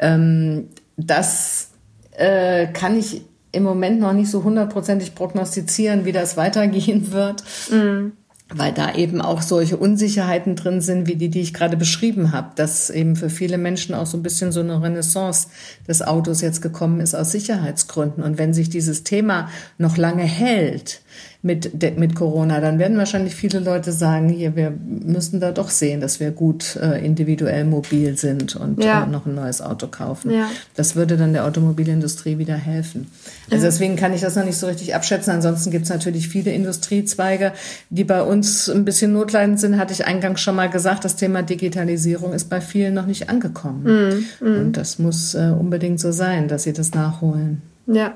Ähm, 0.00 0.68
das 0.96 1.68
äh, 2.12 2.66
kann 2.68 2.98
ich 2.98 3.22
im 3.52 3.62
Moment 3.62 4.00
noch 4.00 4.12
nicht 4.12 4.30
so 4.30 4.42
hundertprozentig 4.42 5.14
prognostizieren, 5.14 6.04
wie 6.04 6.12
das 6.12 6.36
weitergehen 6.36 7.12
wird. 7.12 7.44
Mhm 7.70 8.12
weil 8.48 8.72
da 8.72 8.94
eben 8.94 9.20
auch 9.20 9.42
solche 9.42 9.76
Unsicherheiten 9.76 10.54
drin 10.54 10.80
sind, 10.80 11.08
wie 11.08 11.16
die, 11.16 11.30
die 11.30 11.40
ich 11.40 11.52
gerade 11.52 11.76
beschrieben 11.76 12.30
habe, 12.30 12.50
dass 12.54 12.90
eben 12.90 13.16
für 13.16 13.28
viele 13.28 13.58
Menschen 13.58 13.94
auch 13.94 14.06
so 14.06 14.16
ein 14.16 14.22
bisschen 14.22 14.52
so 14.52 14.60
eine 14.60 14.80
Renaissance 14.80 15.48
des 15.88 16.00
Autos 16.02 16.42
jetzt 16.42 16.62
gekommen 16.62 17.00
ist 17.00 17.14
aus 17.14 17.32
Sicherheitsgründen. 17.32 18.22
Und 18.22 18.38
wenn 18.38 18.54
sich 18.54 18.70
dieses 18.70 19.02
Thema 19.02 19.48
noch 19.78 19.96
lange 19.96 20.22
hält, 20.22 21.00
mit, 21.46 21.96
mit 21.96 22.16
Corona, 22.16 22.60
dann 22.60 22.80
werden 22.80 22.98
wahrscheinlich 22.98 23.34
viele 23.36 23.60
Leute 23.60 23.92
sagen, 23.92 24.28
hier, 24.28 24.56
wir 24.56 24.72
müssen 24.84 25.38
da 25.38 25.52
doch 25.52 25.70
sehen, 25.70 26.00
dass 26.00 26.18
wir 26.18 26.32
gut 26.32 26.76
äh, 26.82 27.04
individuell 27.04 27.64
mobil 27.64 28.16
sind 28.16 28.56
und 28.56 28.82
ja. 28.82 29.04
äh, 29.04 29.06
noch 29.06 29.26
ein 29.26 29.36
neues 29.36 29.62
Auto 29.62 29.86
kaufen. 29.86 30.32
Ja. 30.32 30.50
Das 30.74 30.96
würde 30.96 31.16
dann 31.16 31.32
der 31.32 31.44
Automobilindustrie 31.44 32.38
wieder 32.38 32.56
helfen. 32.56 33.06
Also 33.48 33.64
ja. 33.64 33.70
deswegen 33.70 33.94
kann 33.94 34.12
ich 34.12 34.22
das 34.22 34.34
noch 34.34 34.44
nicht 34.44 34.56
so 34.56 34.66
richtig 34.66 34.96
abschätzen. 34.96 35.32
Ansonsten 35.32 35.70
gibt 35.70 35.84
es 35.84 35.90
natürlich 35.90 36.28
viele 36.28 36.50
Industriezweige, 36.50 37.52
die 37.90 38.04
bei 38.04 38.22
uns 38.22 38.68
ein 38.68 38.84
bisschen 38.84 39.12
notleidend 39.12 39.60
sind, 39.60 39.78
hatte 39.78 39.92
ich 39.92 40.04
eingangs 40.04 40.40
schon 40.40 40.56
mal 40.56 40.68
gesagt. 40.68 41.04
Das 41.04 41.14
Thema 41.14 41.42
Digitalisierung 41.42 42.32
ist 42.32 42.50
bei 42.50 42.60
vielen 42.60 42.94
noch 42.94 43.06
nicht 43.06 43.30
angekommen. 43.30 43.84
Mm, 43.84 44.44
mm. 44.44 44.58
Und 44.58 44.72
das 44.76 44.98
muss 44.98 45.34
äh, 45.34 45.52
unbedingt 45.56 46.00
so 46.00 46.10
sein, 46.10 46.48
dass 46.48 46.64
sie 46.64 46.72
das 46.72 46.92
nachholen. 46.92 47.62
Ja. 47.86 48.14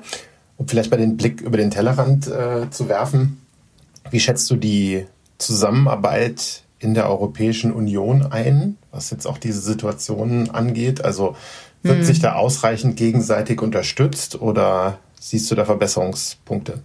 Um 0.61 0.67
vielleicht 0.67 0.91
mal 0.91 0.97
den 0.97 1.17
Blick 1.17 1.41
über 1.41 1.57
den 1.57 1.71
Tellerrand 1.71 2.27
äh, 2.27 2.69
zu 2.69 2.87
werfen, 2.87 3.41
wie 4.11 4.19
schätzt 4.19 4.47
du 4.51 4.55
die 4.55 5.07
Zusammenarbeit 5.39 6.61
in 6.77 6.93
der 6.93 7.09
Europäischen 7.09 7.71
Union 7.71 8.27
ein, 8.31 8.77
was 8.91 9.09
jetzt 9.09 9.25
auch 9.25 9.39
diese 9.39 9.59
Situationen 9.59 10.51
angeht? 10.51 11.03
Also 11.03 11.35
wird 11.81 11.97
hm. 11.97 12.03
sich 12.03 12.19
da 12.19 12.35
ausreichend 12.35 12.95
gegenseitig 12.95 13.59
unterstützt 13.59 14.39
oder 14.39 14.99
siehst 15.19 15.49
du 15.49 15.55
da 15.55 15.65
Verbesserungspunkte? 15.65 16.77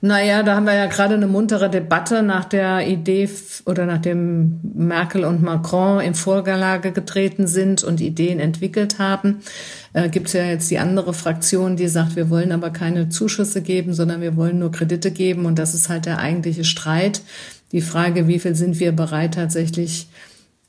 Naja, 0.00 0.42
da 0.42 0.56
haben 0.56 0.66
wir 0.66 0.74
ja 0.74 0.86
gerade 0.86 1.14
eine 1.14 1.26
muntere 1.26 1.70
Debatte 1.70 2.22
nach 2.22 2.44
der 2.44 2.86
Idee 2.86 3.28
oder 3.66 3.86
nachdem 3.86 4.60
Merkel 4.62 5.24
und 5.24 5.42
Macron 5.42 6.00
in 6.00 6.14
Vorlage 6.14 6.92
getreten 6.92 7.46
sind 7.46 7.84
und 7.84 8.00
Ideen 8.00 8.40
entwickelt 8.40 8.98
haben. 8.98 9.40
Äh, 9.92 10.08
Gibt 10.08 10.28
es 10.28 10.32
ja 10.32 10.44
jetzt 10.44 10.70
die 10.70 10.78
andere 10.78 11.14
Fraktion, 11.14 11.76
die 11.76 11.88
sagt, 11.88 12.16
wir 12.16 12.30
wollen 12.30 12.52
aber 12.52 12.70
keine 12.70 13.08
Zuschüsse 13.08 13.62
geben, 13.62 13.94
sondern 13.94 14.20
wir 14.20 14.36
wollen 14.36 14.58
nur 14.58 14.72
Kredite 14.72 15.10
geben. 15.10 15.46
Und 15.46 15.58
das 15.58 15.74
ist 15.74 15.88
halt 15.88 16.06
der 16.06 16.18
eigentliche 16.18 16.64
Streit. 16.64 17.22
Die 17.72 17.82
Frage, 17.82 18.26
wie 18.26 18.38
viel 18.38 18.54
sind 18.54 18.80
wir 18.80 18.92
bereit 18.92 19.34
tatsächlich 19.34 20.08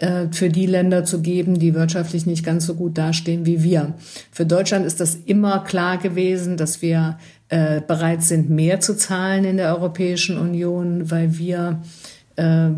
äh, 0.02 0.28
für 0.32 0.50
die 0.50 0.66
Länder 0.66 1.06
zu 1.06 1.22
geben, 1.22 1.60
die 1.60 1.74
wirtschaftlich 1.74 2.26
nicht 2.26 2.44
ganz 2.44 2.66
so 2.66 2.74
gut 2.74 2.98
dastehen 2.98 3.46
wie 3.46 3.64
wir. 3.64 3.94
Für 4.32 4.46
Deutschland 4.46 4.86
ist 4.86 5.00
das 5.00 5.16
immer 5.26 5.64
klar 5.64 5.98
gewesen, 5.98 6.58
dass 6.58 6.82
wir 6.82 7.20
äh, 7.52 7.82
bereit 7.86 8.24
sind, 8.24 8.50
mehr 8.50 8.80
zu 8.80 8.96
zahlen 8.96 9.44
in 9.44 9.58
der 9.58 9.76
Europäischen 9.76 10.38
Union, 10.38 11.12
weil 11.12 11.38
wir 11.38 11.82
äh, 12.38 12.70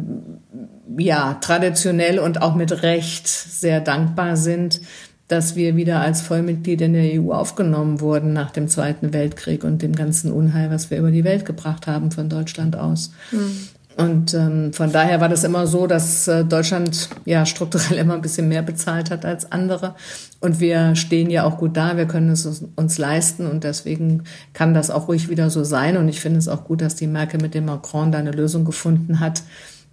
ja 0.97 1.35
traditionell 1.35 2.17
und 2.17 2.41
auch 2.41 2.55
mit 2.55 2.81
Recht 2.81 3.27
sehr 3.27 3.81
dankbar 3.81 4.35
sind, 4.35 4.81
dass 5.27 5.55
wir 5.55 5.75
wieder 5.75 6.01
als 6.01 6.21
Vollmitglied 6.21 6.81
in 6.81 6.93
der 6.93 7.21
EU 7.21 7.31
aufgenommen 7.31 8.01
wurden 8.01 8.33
nach 8.33 8.49
dem 8.49 8.67
Zweiten 8.67 9.13
Weltkrieg 9.13 9.63
und 9.63 9.83
dem 9.83 9.95
ganzen 9.95 10.31
Unheil, 10.31 10.71
was 10.71 10.89
wir 10.89 10.97
über 10.97 11.11
die 11.11 11.23
Welt 11.23 11.45
gebracht 11.45 11.85
haben 11.85 12.09
von 12.09 12.27
Deutschland 12.27 12.75
aus. 12.75 13.13
Mhm. 13.31 13.69
Und 13.95 14.33
ähm, 14.33 14.73
von 14.73 14.91
daher 14.91 15.21
war 15.21 15.29
das 15.29 15.43
immer 15.43 15.67
so, 15.67 15.85
dass 15.85 16.27
äh, 16.27 16.43
Deutschland 16.43 17.09
ja 17.25 17.45
strukturell 17.45 17.97
immer 17.99 18.15
ein 18.15 18.21
bisschen 18.21 18.47
mehr 18.47 18.63
bezahlt 18.63 19.11
hat 19.11 19.25
als 19.25 19.51
andere. 19.51 19.95
Und 20.39 20.59
wir 20.59 20.95
stehen 20.95 21.29
ja 21.29 21.43
auch 21.43 21.57
gut 21.57 21.77
da, 21.77 21.95
wir 21.95 22.05
können 22.05 22.29
es 22.29 22.63
uns 22.75 22.97
leisten 22.97 23.47
und 23.47 23.63
deswegen 23.63 24.23
kann 24.53 24.73
das 24.73 24.89
auch 24.89 25.07
ruhig 25.07 25.29
wieder 25.29 25.49
so 25.49 25.63
sein. 25.63 25.97
Und 25.97 26.09
ich 26.09 26.21
finde 26.21 26.39
es 26.39 26.47
auch 26.47 26.63
gut, 26.65 26.81
dass 26.81 26.95
die 26.95 27.07
Merkel 27.07 27.41
mit 27.41 27.53
dem 27.53 27.65
Macron 27.65 28.11
da 28.11 28.17
eine 28.17 28.31
Lösung 28.31 28.65
gefunden 28.65 29.19
hat, 29.19 29.43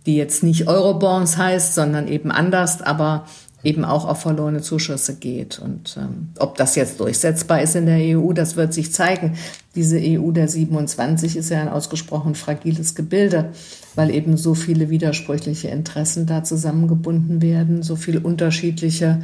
die 0.07 0.17
jetzt 0.17 0.43
nicht 0.43 0.67
Eurobonds 0.67 1.37
heißt, 1.37 1.75
sondern 1.75 2.09
eben 2.09 2.31
anders, 2.31 2.81
aber 2.81 3.27
eben 3.63 3.85
auch 3.85 4.07
auf 4.07 4.23
verlorene 4.23 4.63
Zuschüsse 4.63 5.17
geht. 5.17 5.59
Und 5.59 5.97
ähm, 5.99 6.31
ob 6.39 6.57
das 6.57 6.77
jetzt 6.77 7.01
durchsetzbar 7.01 7.63
ist 7.63 7.77
in 7.77 7.87
der 7.87 8.19
EU, 8.19 8.33
das 8.33 8.57
wird 8.57 8.73
sich 8.73 8.93
zeigen. 8.93 9.37
Diese 9.75 9.99
EU 10.01 10.31
der 10.31 10.49
27 10.49 11.37
ist 11.37 11.51
ja 11.51 11.61
ein 11.61 11.69
ausgesprochen 11.69 12.35
fragiles 12.35 12.95
Gebilde, 12.95 13.51
weil 13.95 14.11
eben 14.11 14.37
so 14.37 14.55
viele 14.55 14.91
widersprüchliche 14.91 15.69
Interessen 15.69 16.27
da 16.27 16.43
zusammengebunden 16.43 17.43
werden, 17.43 17.83
so 17.83 17.97
viel 17.97 18.19
unterschiedliche 18.19 19.23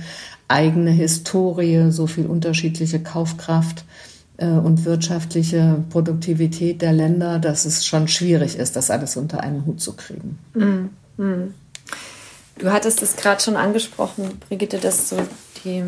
eigene 0.49 0.90
Historie, 0.90 1.90
so 1.90 2.07
viel 2.07 2.27
unterschiedliche 2.27 3.01
Kaufkraft 3.01 3.85
äh, 4.37 4.46
und 4.46 4.85
wirtschaftliche 4.85 5.83
Produktivität 5.90 6.83
der 6.83 6.92
Länder, 6.92 7.38
dass 7.38 7.64
es 7.64 7.87
schon 7.87 8.07
schwierig 8.07 8.57
ist, 8.57 8.77
das 8.77 8.90
alles 8.90 9.16
unter 9.16 9.40
einen 9.40 9.66
Hut 9.66 9.81
zu 9.81 9.94
kriegen. 9.94 10.38
Mm, 10.55 11.22
mm. 11.22 11.55
Du 12.59 12.73
hattest 12.73 13.03
es 13.03 13.16
gerade 13.16 13.42
schon 13.42 13.57
angesprochen, 13.57 14.40
Brigitte, 14.49 14.79
dass 14.79 15.11
so 15.11 15.16
die, 15.64 15.83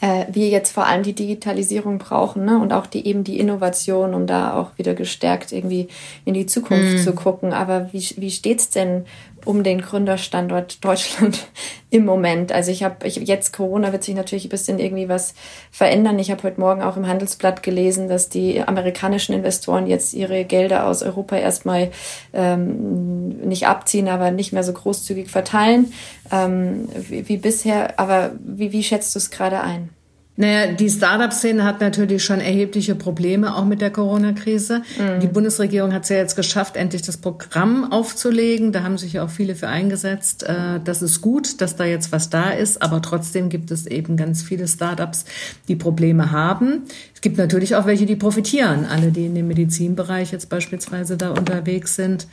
äh, 0.00 0.26
wir 0.30 0.48
jetzt 0.48 0.72
vor 0.72 0.86
allem 0.86 1.02
die 1.02 1.14
Digitalisierung 1.14 1.98
brauchen 1.98 2.44
ne? 2.44 2.58
und 2.58 2.72
auch 2.72 2.86
die 2.86 3.06
eben 3.06 3.24
die 3.24 3.38
Innovation, 3.38 4.12
um 4.12 4.26
da 4.26 4.54
auch 4.54 4.76
wieder 4.76 4.94
gestärkt 4.94 5.52
irgendwie 5.52 5.88
in 6.26 6.34
die 6.34 6.46
Zukunft 6.46 6.98
mm. 6.98 7.02
zu 7.02 7.14
gucken. 7.14 7.52
Aber 7.54 7.92
wie, 7.92 8.06
wie 8.18 8.30
steht's 8.30 8.68
denn 8.68 9.06
um 9.44 9.62
den 9.62 9.80
Gründerstandort 9.80 10.84
Deutschland 10.84 11.46
im 11.90 12.04
Moment. 12.04 12.52
Also 12.52 12.70
ich 12.70 12.82
habe 12.82 13.06
ich, 13.06 13.16
jetzt 13.16 13.52
Corona 13.52 13.92
wird 13.92 14.04
sich 14.04 14.14
natürlich 14.14 14.46
ein 14.46 14.50
bisschen 14.50 14.78
irgendwie 14.78 15.08
was 15.08 15.34
verändern. 15.70 16.18
Ich 16.18 16.30
habe 16.30 16.42
heute 16.42 16.60
Morgen 16.60 16.82
auch 16.82 16.96
im 16.96 17.06
Handelsblatt 17.06 17.62
gelesen, 17.62 18.08
dass 18.08 18.28
die 18.28 18.60
amerikanischen 18.60 19.34
Investoren 19.34 19.86
jetzt 19.86 20.12
ihre 20.14 20.44
Gelder 20.44 20.86
aus 20.86 21.02
Europa 21.02 21.36
erstmal 21.36 21.90
ähm, 22.32 23.28
nicht 23.46 23.66
abziehen, 23.66 24.08
aber 24.08 24.30
nicht 24.30 24.52
mehr 24.52 24.64
so 24.64 24.72
großzügig 24.72 25.30
verteilen 25.30 25.92
ähm, 26.32 26.88
wie, 27.08 27.28
wie 27.28 27.36
bisher. 27.36 27.98
Aber 28.00 28.32
wie, 28.44 28.72
wie 28.72 28.82
schätzt 28.82 29.14
du 29.14 29.18
es 29.18 29.30
gerade 29.30 29.60
ein? 29.60 29.93
Naja, 30.36 30.72
die 30.72 30.90
Startup-Szene 30.90 31.62
hat 31.62 31.80
natürlich 31.80 32.24
schon 32.24 32.40
erhebliche 32.40 32.96
Probleme, 32.96 33.54
auch 33.54 33.64
mit 33.64 33.80
der 33.80 33.90
Corona-Krise. 33.90 34.82
Mhm. 34.98 35.20
Die 35.20 35.28
Bundesregierung 35.28 35.92
hat 35.92 36.02
es 36.02 36.08
ja 36.08 36.16
jetzt 36.16 36.34
geschafft, 36.34 36.74
endlich 36.74 37.02
das 37.02 37.18
Programm 37.18 37.92
aufzulegen. 37.92 38.72
Da 38.72 38.82
haben 38.82 38.98
sich 38.98 39.12
ja 39.12 39.24
auch 39.24 39.30
viele 39.30 39.54
für 39.54 39.68
eingesetzt. 39.68 40.42
Äh, 40.42 40.80
das 40.82 41.02
ist 41.02 41.20
gut, 41.20 41.60
dass 41.60 41.76
da 41.76 41.84
jetzt 41.84 42.10
was 42.10 42.30
da 42.30 42.50
ist, 42.50 42.82
aber 42.82 43.00
trotzdem 43.00 43.48
gibt 43.48 43.70
es 43.70 43.86
eben 43.86 44.16
ganz 44.16 44.42
viele 44.42 44.66
Startups, 44.66 45.24
die 45.68 45.76
Probleme 45.76 46.32
haben. 46.32 46.82
Es 47.14 47.20
gibt 47.20 47.38
natürlich 47.38 47.76
auch 47.76 47.86
welche, 47.86 48.04
die 48.04 48.16
profitieren. 48.16 48.86
Alle, 48.86 49.12
die 49.12 49.26
in 49.26 49.36
dem 49.36 49.46
Medizinbereich 49.46 50.32
jetzt 50.32 50.48
beispielsweise 50.48 51.16
da 51.16 51.30
unterwegs 51.30 51.94
sind 51.94 52.26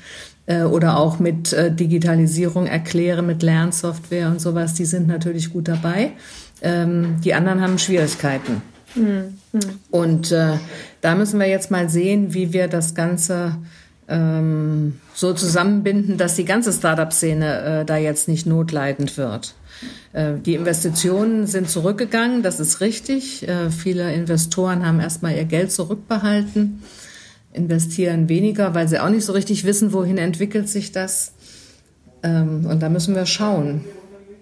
äh, 0.48 0.64
oder 0.64 0.98
auch 0.98 1.20
mit 1.20 1.54
äh, 1.54 1.72
Digitalisierung 1.72 2.66
erklären, 2.66 3.28
mit 3.28 3.44
Lernsoftware 3.44 4.28
und 4.30 4.42
sowas, 4.42 4.74
die 4.74 4.86
sind 4.86 5.08
natürlich 5.08 5.54
gut 5.54 5.68
dabei. 5.68 6.14
Ähm, 6.62 7.16
die 7.24 7.34
anderen 7.34 7.62
haben 7.62 7.80
Schwierigkeiten. 7.80 8.62
Mhm. 8.96 9.40
Und 9.90 10.32
äh, 10.32 10.58
da 11.02 11.16
müssen 11.16 11.40
wir 11.40 11.48
jetzt 11.48 11.72
mal 11.72 11.90
sehen, 11.90 12.34
wie 12.34 12.54
wir 12.54 12.68
das 12.68 12.94
Ganze 12.94 13.58
ähm, 14.08 15.00
so 15.14 15.34
zusammenbinden, 15.34 16.18
dass 16.18 16.36
die 16.36 16.46
ganze 16.46 16.74
Startup-Szene 16.74 17.82
äh, 17.82 17.86
da 17.86 17.98
jetzt 17.98 18.28
nicht 18.28 18.46
notleidend 18.46 19.18
wird. 19.18 19.56
Äh, 20.14 20.34
die 20.46 20.56
Investitionen 20.56 21.48
sind 21.48 21.70
zurückgegangen, 21.70 22.44
das 22.44 22.60
ist 22.60 22.82
richtig. 22.82 23.48
Äh, 23.48 23.72
viele 23.72 24.14
Investoren 24.14 24.86
haben 24.86 25.00
erstmal 25.00 25.36
ihr 25.36 25.46
Geld 25.46 25.72
zurückbehalten, 25.72 26.84
investieren 27.54 28.30
weniger, 28.30 28.76
weil 28.76 28.88
sie 28.88 29.00
auch 29.00 29.10
nicht 29.10 29.26
so 29.26 29.34
richtig 29.34 29.64
wissen, 29.64 29.94
wohin 29.94 30.18
entwickelt 30.18 30.70
sich 30.70 30.92
das. 30.92 31.34
Ähm, 32.24 32.66
und 32.66 32.82
da 32.82 32.90
müssen 32.90 33.16
wir 33.16 33.26
schauen. 33.26 33.86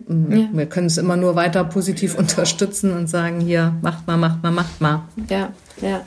Ja. 0.08 0.50
Wir 0.52 0.66
können 0.66 0.88
es 0.88 0.98
immer 0.98 1.18
nur 1.18 1.36
weiter 1.36 1.64
positiv 1.64 2.18
unterstützen 2.18 2.96
und 2.96 3.08
sagen, 3.08 3.40
hier, 3.40 3.76
macht 3.82 4.08
mal, 4.08 4.18
macht 4.18 4.42
mal, 4.42 4.52
macht 4.52 4.82
mal. 4.82 5.04
Ja, 5.30 5.50
ja. 5.82 6.02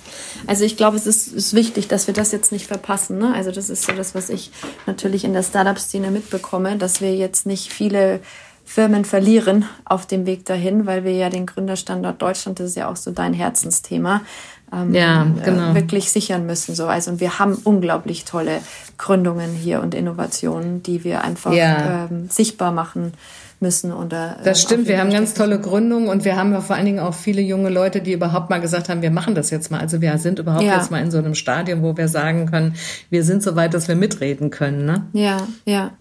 Also 0.46 0.64
ich 0.64 0.76
glaube, 0.76 0.96
es 0.96 1.06
ist, 1.06 1.28
ist 1.28 1.54
wichtig, 1.54 1.88
dass 1.88 2.06
wir 2.06 2.14
das 2.14 2.32
jetzt 2.32 2.52
nicht 2.52 2.66
verpassen. 2.66 3.18
Ne? 3.18 3.32
Also 3.34 3.50
das 3.50 3.70
ist 3.70 3.84
so 3.84 3.92
das, 3.92 4.14
was 4.14 4.28
ich 4.28 4.50
natürlich 4.86 5.24
in 5.24 5.32
der 5.32 5.42
Startup-Szene 5.42 6.10
mitbekomme, 6.10 6.76
dass 6.76 7.00
wir 7.00 7.14
jetzt 7.14 7.46
nicht 7.46 7.72
viele 7.72 8.20
Firmen 8.64 9.04
verlieren 9.04 9.66
auf 9.84 10.06
dem 10.06 10.26
Weg 10.26 10.46
dahin, 10.46 10.86
weil 10.86 11.04
wir 11.04 11.12
ja 11.12 11.28
den 11.28 11.46
Gründerstandort 11.46 12.22
Deutschland, 12.22 12.58
das 12.58 12.70
ist 12.70 12.76
ja 12.76 12.88
auch 12.88 12.96
so 12.96 13.10
dein 13.10 13.34
Herzensthema, 13.34 14.22
ähm, 14.72 14.94
ja, 14.94 15.26
genau. 15.44 15.72
äh, 15.72 15.74
wirklich 15.74 16.10
sichern 16.10 16.46
müssen. 16.46 16.74
So. 16.74 16.86
Also, 16.86 17.10
und 17.10 17.20
wir 17.20 17.38
haben 17.38 17.54
unglaublich 17.64 18.24
tolle 18.24 18.60
Gründungen 18.98 19.52
hier 19.52 19.82
und 19.82 19.94
Innovationen, 19.94 20.82
die 20.82 21.04
wir 21.04 21.22
einfach 21.22 21.52
ja. 21.52 22.08
ähm, 22.10 22.28
sichtbar 22.30 22.72
machen 22.72 23.12
müssen. 23.62 23.92
Oder, 23.92 24.36
das 24.44 24.60
ähm, 24.60 24.66
stimmt, 24.66 24.88
wir 24.88 24.98
haben 24.98 25.10
ganz 25.10 25.34
tolle 25.34 25.60
Gründungen 25.60 26.08
und 26.08 26.24
wir 26.24 26.36
haben 26.36 26.52
ja 26.52 26.60
vor 26.60 26.76
allen 26.76 26.84
Dingen 26.84 26.98
auch 26.98 27.14
viele 27.14 27.40
junge 27.40 27.70
Leute, 27.70 28.02
die 28.02 28.12
überhaupt 28.12 28.50
mal 28.50 28.60
gesagt 28.60 28.88
haben, 28.88 29.00
wir 29.00 29.10
machen 29.10 29.34
das 29.34 29.50
jetzt 29.50 29.70
mal. 29.70 29.80
Also 29.80 30.00
wir 30.00 30.18
sind 30.18 30.38
überhaupt 30.38 30.64
ja. 30.64 30.76
jetzt 30.76 30.90
mal 30.90 31.00
in 31.02 31.10
so 31.10 31.18
einem 31.18 31.34
Stadium, 31.34 31.82
wo 31.82 31.96
wir 31.96 32.08
sagen 32.08 32.46
können, 32.46 32.74
wir 33.08 33.24
sind 33.24 33.42
so 33.42 33.56
weit, 33.56 33.72
dass 33.72 33.88
wir 33.88 33.94
mitreden 33.94 34.50
können. 34.50 34.84
Ne? 34.84 35.06
Ja, 35.12 35.46
ja. 35.64 35.92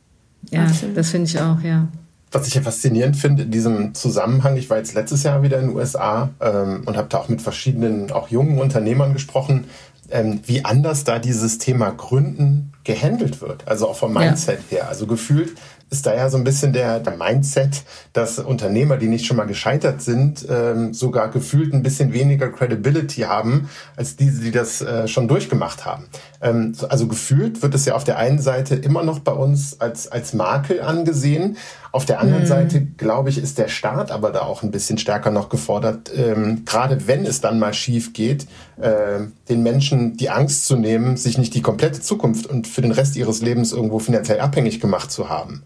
Ja, 0.50 0.64
Absolut. 0.64 0.98
das 0.98 1.10
finde 1.12 1.30
ich 1.30 1.40
auch, 1.40 1.62
ja. 1.62 1.88
Was 2.32 2.48
ich 2.48 2.56
ja 2.56 2.62
faszinierend 2.62 3.16
finde 3.16 3.44
in 3.44 3.52
diesem 3.52 3.94
Zusammenhang, 3.94 4.56
ich 4.56 4.70
war 4.70 4.78
jetzt 4.78 4.94
letztes 4.94 5.24
Jahr 5.24 5.44
wieder 5.44 5.60
in 5.60 5.68
den 5.68 5.76
USA 5.76 6.30
ähm, 6.40 6.84
und 6.86 6.98
habe 6.98 7.08
da 7.10 7.20
auch 7.20 7.30
mit 7.30 7.42
verschiedenen, 7.42 8.12
auch 8.12 8.30
jungen 8.30 8.58
Unternehmern 8.58 9.14
gesprochen, 9.14 9.66
ähm, 10.10 10.40
wie 10.46 10.64
anders 10.64 11.04
da 11.04 11.20
dieses 11.20 11.58
Thema 11.58 11.92
Gründen 11.92 12.72
gehandelt 12.84 13.42
wird. 13.42 13.68
Also 13.68 13.88
auch 13.88 13.96
vom 13.96 14.14
Mindset 14.14 14.60
ja. 14.70 14.78
her. 14.78 14.90
Also 14.90 15.08
gefühlt 15.08 15.54
ist 15.92 16.06
da 16.06 16.16
ja 16.16 16.30
so 16.30 16.38
ein 16.38 16.46
bisschen 16.46 16.72
der, 16.72 17.02
der 17.02 17.18
Mindset, 17.18 17.84
dass 18.14 18.40
Unternehmer, 18.40 18.96
die 18.96 19.08
nicht 19.08 19.26
schon 19.26 19.36
mal 19.36 19.46
gescheitert 19.46 20.02
sind, 20.02 20.46
ähm, 20.50 20.94
sogar 20.94 21.30
gefühlt 21.30 21.74
ein 21.74 21.84
bisschen 21.84 22.14
weniger 22.14 22.50
Credibility 22.50 23.24
haben, 23.24 23.70
als 23.98 24.16
diese, 24.16 24.42
die 24.42 24.52
das 24.52 24.82
äh, 24.82 25.10
schon 25.10 25.28
durchgemacht 25.28 25.86
haben. 25.86 26.06
Ähm, 26.42 26.74
also 26.88 27.08
gefühlt 27.08 27.62
wird 27.62 27.76
es 27.76 27.84
ja 27.84 27.94
auf 27.94 28.06
der 28.06 28.18
einen 28.18 28.40
Seite 28.40 28.76
immer 28.76 29.04
noch 29.04 29.20
bei 29.20 29.34
uns 29.34 29.82
als, 29.82 30.10
als 30.10 30.34
Makel 30.34 30.82
angesehen. 30.82 31.58
Auf 31.92 32.06
der 32.06 32.22
anderen 32.22 32.44
mhm. 32.44 32.48
Seite, 32.48 32.86
glaube 32.86 33.30
ich, 33.30 33.38
ist 33.38 33.58
der 33.58 33.68
Staat 33.68 34.12
aber 34.12 34.32
da 34.32 34.44
auch 34.44 34.64
ein 34.64 34.72
bisschen 34.72 34.98
stärker 34.98 35.30
noch 35.30 35.50
gefordert, 35.50 36.10
ähm, 36.16 36.64
gerade 36.64 37.06
wenn 37.08 37.26
es 37.26 37.42
dann 37.42 37.60
mal 37.60 37.74
schief 37.74 38.14
geht, 38.14 38.48
äh, 38.80 39.20
den 39.50 39.62
Menschen 39.62 40.16
die 40.16 40.30
Angst 40.30 40.68
zu 40.68 40.78
nehmen, 40.78 41.18
sich 41.18 41.38
nicht 41.38 41.54
die 41.54 41.62
komplette 41.62 42.00
Zukunft 42.00 42.48
und 42.48 42.66
für 42.66 42.82
den 42.82 42.94
Rest 42.94 43.18
ihres 43.18 43.42
Lebens 43.42 43.74
irgendwo 43.74 44.00
finanziell 44.00 44.40
abhängig 44.40 44.80
gemacht 44.80 45.12
zu 45.12 45.28
haben. 45.28 45.64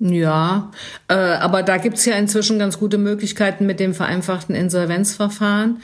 Ja, 0.00 0.70
äh, 1.08 1.14
aber 1.14 1.62
da 1.62 1.76
gibt's 1.76 2.06
ja 2.06 2.14
inzwischen 2.14 2.58
ganz 2.58 2.78
gute 2.78 2.96
Möglichkeiten 2.96 3.66
mit 3.66 3.80
dem 3.80 3.92
vereinfachten 3.92 4.54
Insolvenzverfahren. 4.54 5.82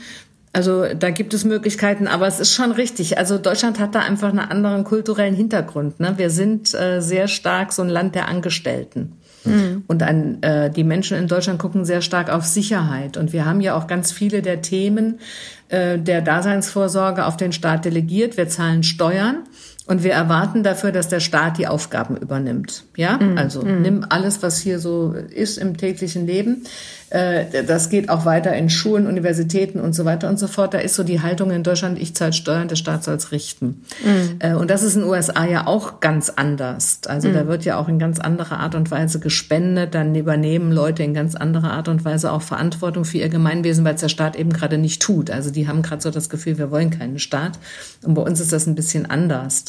Also 0.54 0.86
da 0.94 1.10
gibt 1.10 1.34
es 1.34 1.44
Möglichkeiten, 1.44 2.06
aber 2.06 2.26
es 2.26 2.40
ist 2.40 2.54
schon 2.54 2.72
richtig. 2.72 3.18
Also 3.18 3.36
Deutschland 3.36 3.78
hat 3.78 3.94
da 3.94 4.00
einfach 4.00 4.30
einen 4.30 4.38
anderen 4.38 4.84
kulturellen 4.84 5.34
Hintergrund. 5.34 6.00
Ne? 6.00 6.14
Wir 6.16 6.30
sind 6.30 6.72
äh, 6.74 7.02
sehr 7.02 7.28
stark 7.28 7.74
so 7.74 7.82
ein 7.82 7.90
Land 7.90 8.14
der 8.14 8.26
Angestellten. 8.26 9.12
Mhm. 9.44 9.84
Und 9.86 10.02
an, 10.02 10.42
äh, 10.42 10.70
die 10.70 10.84
Menschen 10.84 11.18
in 11.18 11.28
Deutschland 11.28 11.58
gucken 11.58 11.84
sehr 11.84 12.00
stark 12.00 12.32
auf 12.32 12.46
Sicherheit. 12.46 13.18
Und 13.18 13.34
wir 13.34 13.44
haben 13.44 13.60
ja 13.60 13.76
auch 13.76 13.86
ganz 13.86 14.12
viele 14.12 14.40
der 14.40 14.62
Themen 14.62 15.20
äh, 15.68 15.98
der 15.98 16.22
Daseinsvorsorge 16.22 17.26
auf 17.26 17.36
den 17.36 17.52
Staat 17.52 17.84
delegiert. 17.84 18.38
Wir 18.38 18.48
zahlen 18.48 18.82
Steuern. 18.82 19.44
Und 19.86 20.02
wir 20.02 20.12
erwarten 20.12 20.64
dafür, 20.64 20.90
dass 20.90 21.08
der 21.08 21.20
Staat 21.20 21.58
die 21.58 21.68
Aufgaben 21.68 22.16
übernimmt. 22.16 22.84
Ja, 22.96 23.18
mm, 23.18 23.38
also 23.38 23.62
mm. 23.62 23.82
nimm 23.82 24.06
alles, 24.08 24.42
was 24.42 24.58
hier 24.58 24.80
so 24.80 25.12
ist 25.12 25.58
im 25.58 25.76
täglichen 25.76 26.26
Leben. 26.26 26.64
Äh, 27.10 27.64
das 27.64 27.88
geht 27.88 28.08
auch 28.08 28.24
weiter 28.24 28.52
in 28.54 28.70
Schulen, 28.70 29.06
Universitäten 29.06 29.80
und 29.80 29.94
so 29.94 30.04
weiter 30.04 30.28
und 30.28 30.38
so 30.38 30.46
fort. 30.46 30.74
Da 30.74 30.78
ist 30.78 30.94
so 30.94 31.04
die 31.04 31.22
Haltung 31.22 31.50
in 31.50 31.62
Deutschland, 31.62 31.98
ich 31.98 32.14
zahle 32.14 32.32
Steuern, 32.32 32.68
der 32.68 32.76
Staat 32.76 33.04
soll 33.04 33.14
es 33.14 33.32
richten. 33.32 33.82
Mm. 34.02 34.56
Und 34.56 34.70
das 34.70 34.82
ist 34.82 34.96
in 34.96 35.02
den 35.02 35.10
USA 35.10 35.44
ja 35.44 35.66
auch 35.66 36.00
ganz 36.00 36.30
anders. 36.30 37.00
Also 37.06 37.32
da 37.32 37.46
wird 37.46 37.64
ja 37.64 37.78
auch 37.78 37.88
in 37.88 37.98
ganz 37.98 38.18
anderer 38.18 38.58
Art 38.58 38.74
und 38.74 38.90
Weise 38.90 39.20
gespendet. 39.20 39.94
Dann 39.94 40.14
übernehmen 40.14 40.72
Leute 40.72 41.02
in 41.02 41.14
ganz 41.14 41.34
anderer 41.34 41.70
Art 41.72 41.88
und 41.88 42.04
Weise 42.04 42.32
auch 42.32 42.42
Verantwortung 42.42 43.04
für 43.04 43.18
ihr 43.18 43.28
Gemeinwesen, 43.28 43.84
weil 43.84 43.94
es 43.94 44.00
der 44.00 44.08
Staat 44.08 44.36
eben 44.36 44.52
gerade 44.52 44.78
nicht 44.78 45.02
tut. 45.02 45.30
Also 45.30 45.50
die 45.50 45.68
haben 45.68 45.82
gerade 45.82 46.02
so 46.02 46.10
das 46.10 46.28
Gefühl, 46.28 46.58
wir 46.58 46.70
wollen 46.70 46.90
keinen 46.90 47.18
Staat. 47.18 47.58
Und 48.02 48.14
bei 48.14 48.22
uns 48.22 48.40
ist 48.40 48.52
das 48.52 48.66
ein 48.66 48.74
bisschen 48.74 49.06
anders. 49.06 49.64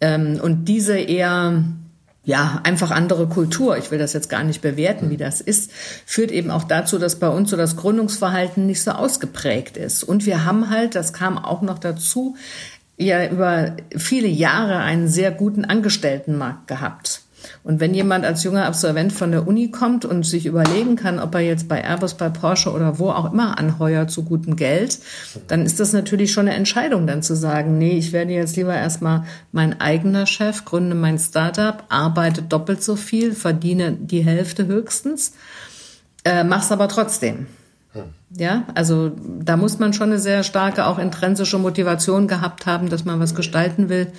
Ähm, 0.00 0.40
und 0.42 0.66
diese 0.66 0.98
eher 0.98 1.62
ja, 2.24 2.60
einfach 2.62 2.92
andere 2.92 3.26
Kultur, 3.26 3.76
ich 3.76 3.90
will 3.90 3.98
das 3.98 4.12
jetzt 4.12 4.30
gar 4.30 4.44
nicht 4.44 4.62
bewerten, 4.62 5.10
wie 5.10 5.16
das 5.16 5.40
ist, 5.40 5.72
führt 6.06 6.30
eben 6.30 6.50
auch 6.50 6.64
dazu, 6.64 6.98
dass 6.98 7.18
bei 7.18 7.28
uns 7.28 7.50
so 7.50 7.56
das 7.56 7.76
Gründungsverhalten 7.76 8.64
nicht 8.66 8.82
so 8.82 8.92
ausgeprägt 8.92 9.76
ist. 9.76 10.04
Und 10.04 10.24
wir 10.24 10.44
haben 10.44 10.70
halt, 10.70 10.94
das 10.94 11.12
kam 11.12 11.36
auch 11.36 11.62
noch 11.62 11.80
dazu, 11.80 12.36
ja 12.96 13.28
über 13.28 13.76
viele 13.96 14.28
Jahre 14.28 14.78
einen 14.78 15.08
sehr 15.08 15.32
guten 15.32 15.64
Angestelltenmarkt 15.64 16.68
gehabt. 16.68 17.21
Und 17.64 17.80
wenn 17.80 17.94
jemand 17.94 18.24
als 18.24 18.44
junger 18.44 18.66
Absolvent 18.66 19.12
von 19.12 19.30
der 19.30 19.46
Uni 19.46 19.70
kommt 19.70 20.04
und 20.04 20.24
sich 20.24 20.46
überlegen 20.46 20.96
kann, 20.96 21.18
ob 21.18 21.34
er 21.34 21.40
jetzt 21.40 21.68
bei 21.68 21.82
Airbus, 21.82 22.14
bei 22.14 22.28
Porsche 22.28 22.72
oder 22.72 22.98
wo 22.98 23.10
auch 23.10 23.32
immer 23.32 23.58
anheuert 23.58 24.10
zu 24.10 24.24
gutem 24.24 24.56
Geld, 24.56 24.98
dann 25.48 25.64
ist 25.64 25.80
das 25.80 25.92
natürlich 25.92 26.32
schon 26.32 26.48
eine 26.48 26.56
Entscheidung, 26.56 27.06
dann 27.06 27.22
zu 27.22 27.36
sagen, 27.36 27.78
nee, 27.78 27.98
ich 27.98 28.12
werde 28.12 28.32
jetzt 28.32 28.56
lieber 28.56 28.74
erstmal 28.74 29.24
mein 29.52 29.80
eigener 29.80 30.26
Chef, 30.26 30.64
gründe 30.64 30.94
mein 30.94 31.18
Startup, 31.18 31.84
arbeite 31.88 32.42
doppelt 32.42 32.82
so 32.82 32.96
viel, 32.96 33.32
verdiene 33.32 33.92
die 33.92 34.24
Hälfte 34.24 34.66
höchstens 34.66 35.32
äh, 36.24 36.44
mach's 36.44 36.72
aber 36.72 36.88
trotzdem. 36.88 37.46
Ja, 38.34 38.64
also 38.74 39.12
da 39.18 39.58
muss 39.58 39.78
man 39.78 39.92
schon 39.92 40.08
eine 40.08 40.18
sehr 40.18 40.42
starke, 40.42 40.86
auch 40.86 40.98
intrinsische 40.98 41.58
Motivation 41.58 42.28
gehabt 42.28 42.64
haben, 42.64 42.88
dass 42.88 43.04
man 43.04 43.20
was 43.20 43.34
gestalten 43.34 43.90
will, 43.90 44.10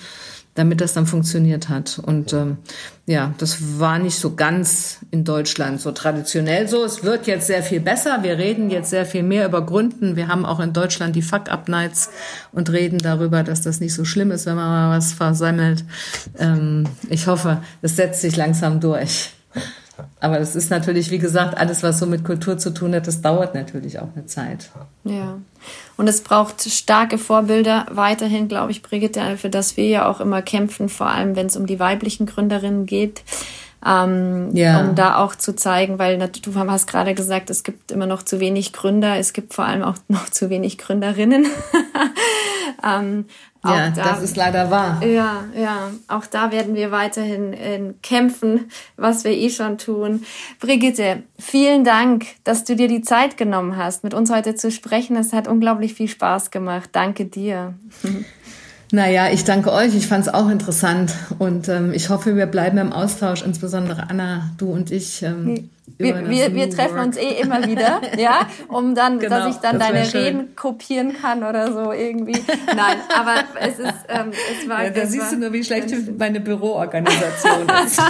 damit 0.54 0.80
das 0.80 0.92
dann 0.92 1.06
funktioniert 1.06 1.68
hat. 1.68 1.98
Und 1.98 2.32
ähm, 2.32 2.58
ja, 3.06 3.34
das 3.38 3.78
war 3.78 3.98
nicht 3.98 4.16
so 4.16 4.34
ganz 4.34 4.98
in 5.10 5.24
Deutschland 5.24 5.80
so 5.80 5.90
traditionell 5.92 6.68
so. 6.68 6.84
Es 6.84 7.02
wird 7.02 7.26
jetzt 7.26 7.48
sehr 7.48 7.62
viel 7.62 7.80
besser. 7.80 8.22
Wir 8.22 8.38
reden 8.38 8.70
jetzt 8.70 8.90
sehr 8.90 9.04
viel 9.04 9.24
mehr 9.24 9.46
über 9.46 9.66
Gründen. 9.66 10.16
Wir 10.16 10.28
haben 10.28 10.46
auch 10.46 10.60
in 10.60 10.72
Deutschland 10.72 11.16
die 11.16 11.22
Fuck-Up-Nights 11.22 12.10
und 12.52 12.70
reden 12.70 12.98
darüber, 12.98 13.42
dass 13.42 13.62
das 13.62 13.80
nicht 13.80 13.94
so 13.94 14.04
schlimm 14.04 14.30
ist, 14.30 14.46
wenn 14.46 14.56
man 14.56 14.68
mal 14.68 14.96
was 14.96 15.12
versammelt. 15.12 15.84
Ähm, 16.38 16.84
ich 17.10 17.26
hoffe, 17.26 17.60
es 17.82 17.96
setzt 17.96 18.20
sich 18.20 18.36
langsam 18.36 18.80
durch. 18.80 19.30
Aber 20.20 20.38
das 20.38 20.56
ist 20.56 20.70
natürlich, 20.70 21.10
wie 21.10 21.18
gesagt, 21.18 21.56
alles, 21.56 21.82
was 21.82 21.98
so 21.98 22.06
mit 22.06 22.24
Kultur 22.24 22.58
zu 22.58 22.70
tun 22.70 22.94
hat, 22.94 23.06
das 23.06 23.20
dauert 23.20 23.54
natürlich 23.54 23.98
auch 23.98 24.08
eine 24.14 24.26
Zeit. 24.26 24.70
Ja. 25.04 25.38
Und 25.96 26.08
es 26.08 26.22
braucht 26.22 26.62
starke 26.62 27.18
Vorbilder 27.18 27.86
weiterhin, 27.90 28.48
glaube 28.48 28.72
ich, 28.72 28.82
Brigitte, 28.82 29.36
für 29.36 29.50
das 29.50 29.76
wir 29.76 29.86
ja 29.86 30.08
auch 30.08 30.20
immer 30.20 30.42
kämpfen, 30.42 30.88
vor 30.88 31.08
allem 31.08 31.36
wenn 31.36 31.46
es 31.46 31.56
um 31.56 31.66
die 31.66 31.78
weiblichen 31.78 32.26
Gründerinnen 32.26 32.86
geht. 32.86 33.22
Ähm, 33.86 34.48
ja. 34.56 34.80
um 34.80 34.94
da 34.94 35.18
auch 35.18 35.34
zu 35.34 35.54
zeigen, 35.54 35.98
weil 35.98 36.16
du 36.16 36.54
hast 36.54 36.86
gerade 36.86 37.12
gesagt, 37.12 37.50
es 37.50 37.64
gibt 37.64 37.92
immer 37.92 38.06
noch 38.06 38.22
zu 38.22 38.40
wenig 38.40 38.72
Gründer, 38.72 39.18
es 39.18 39.34
gibt 39.34 39.52
vor 39.52 39.66
allem 39.66 39.82
auch 39.82 39.96
noch 40.08 40.30
zu 40.30 40.48
wenig 40.48 40.78
Gründerinnen. 40.78 41.46
ähm, 42.82 43.26
ja, 43.64 43.90
da, 43.90 44.04
das 44.04 44.22
ist 44.22 44.36
leider 44.36 44.70
wahr. 44.70 45.02
Ja, 45.04 45.44
ja, 45.56 45.90
auch 46.08 46.26
da 46.26 46.52
werden 46.52 46.74
wir 46.74 46.90
weiterhin 46.90 47.52
äh, 47.52 47.94
kämpfen, 48.02 48.70
was 48.96 49.24
wir 49.24 49.32
eh 49.32 49.50
schon 49.50 49.78
tun. 49.78 50.24
Brigitte, 50.60 51.22
vielen 51.38 51.84
Dank, 51.84 52.26
dass 52.44 52.64
du 52.64 52.76
dir 52.76 52.88
die 52.88 53.02
Zeit 53.02 53.36
genommen 53.36 53.76
hast, 53.76 54.04
mit 54.04 54.14
uns 54.14 54.30
heute 54.30 54.54
zu 54.54 54.70
sprechen. 54.70 55.16
Es 55.16 55.32
hat 55.32 55.48
unglaublich 55.48 55.94
viel 55.94 56.08
Spaß 56.08 56.50
gemacht. 56.50 56.90
Danke 56.92 57.24
dir. 57.24 57.74
Naja, 58.94 59.28
ich 59.28 59.42
danke 59.42 59.72
euch. 59.72 59.96
Ich 59.96 60.06
fand 60.06 60.24
es 60.24 60.32
auch 60.32 60.48
interessant 60.48 61.12
und 61.40 61.68
ähm, 61.68 61.92
ich 61.92 62.10
hoffe, 62.10 62.36
wir 62.36 62.46
bleiben 62.46 62.78
im 62.78 62.92
Austausch, 62.92 63.42
insbesondere 63.42 64.08
Anna, 64.08 64.50
du 64.56 64.70
und 64.70 64.92
ich. 64.92 65.24
Ähm, 65.24 65.68
wir, 65.98 66.28
wir, 66.28 66.54
wir 66.54 66.70
treffen 66.70 67.00
uns 67.00 67.16
eh 67.16 67.40
immer 67.40 67.66
wieder, 67.66 68.00
ja, 68.16 68.46
um 68.68 68.94
dann, 68.94 69.18
genau, 69.20 69.40
dass 69.40 69.56
ich 69.56 69.60
dann 69.60 69.80
das 69.80 69.88
deine 69.88 70.14
Reden 70.14 70.54
kopieren 70.54 71.12
kann 71.20 71.42
oder 71.42 71.72
so 71.72 71.90
irgendwie. 71.90 72.40
Nein, 72.68 72.98
aber 73.12 73.34
es 73.60 73.80
ist, 73.80 73.94
ähm, 74.08 74.30
es 74.30 74.68
war. 74.68 74.84
Ja, 74.84 74.90
da 74.90 75.06
siehst 75.06 75.32
du 75.32 75.38
nur, 75.38 75.52
wie 75.52 75.64
schlecht 75.64 75.92
meine 76.16 76.38
Büroorganisation 76.38 77.68
ist. 77.84 77.98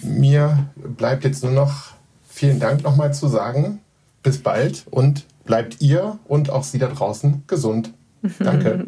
Mir 0.02 0.66
bleibt 0.74 1.22
jetzt 1.22 1.44
nur 1.44 1.52
noch 1.52 1.92
vielen 2.28 2.58
Dank 2.58 2.82
nochmal 2.82 3.14
zu 3.14 3.28
sagen 3.28 3.78
bis 4.22 4.38
bald 4.38 4.84
und 4.90 5.26
bleibt 5.44 5.80
ihr 5.80 6.18
und 6.26 6.50
auch 6.50 6.64
Sie 6.64 6.78
da 6.78 6.88
draußen 6.88 7.44
gesund. 7.46 7.92
Danke. 8.38 8.86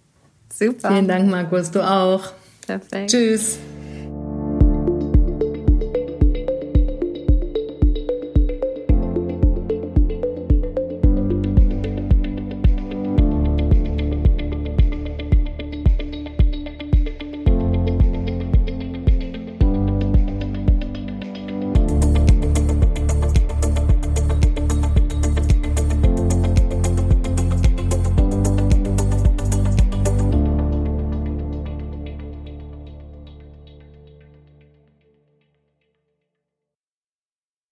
Super. 0.52 0.88
Vielen 0.88 1.08
Dank, 1.08 1.30
Markus, 1.30 1.70
du 1.70 1.86
auch. 1.86 2.32
Perfekt. 2.66 3.10
Tschüss. 3.10 3.58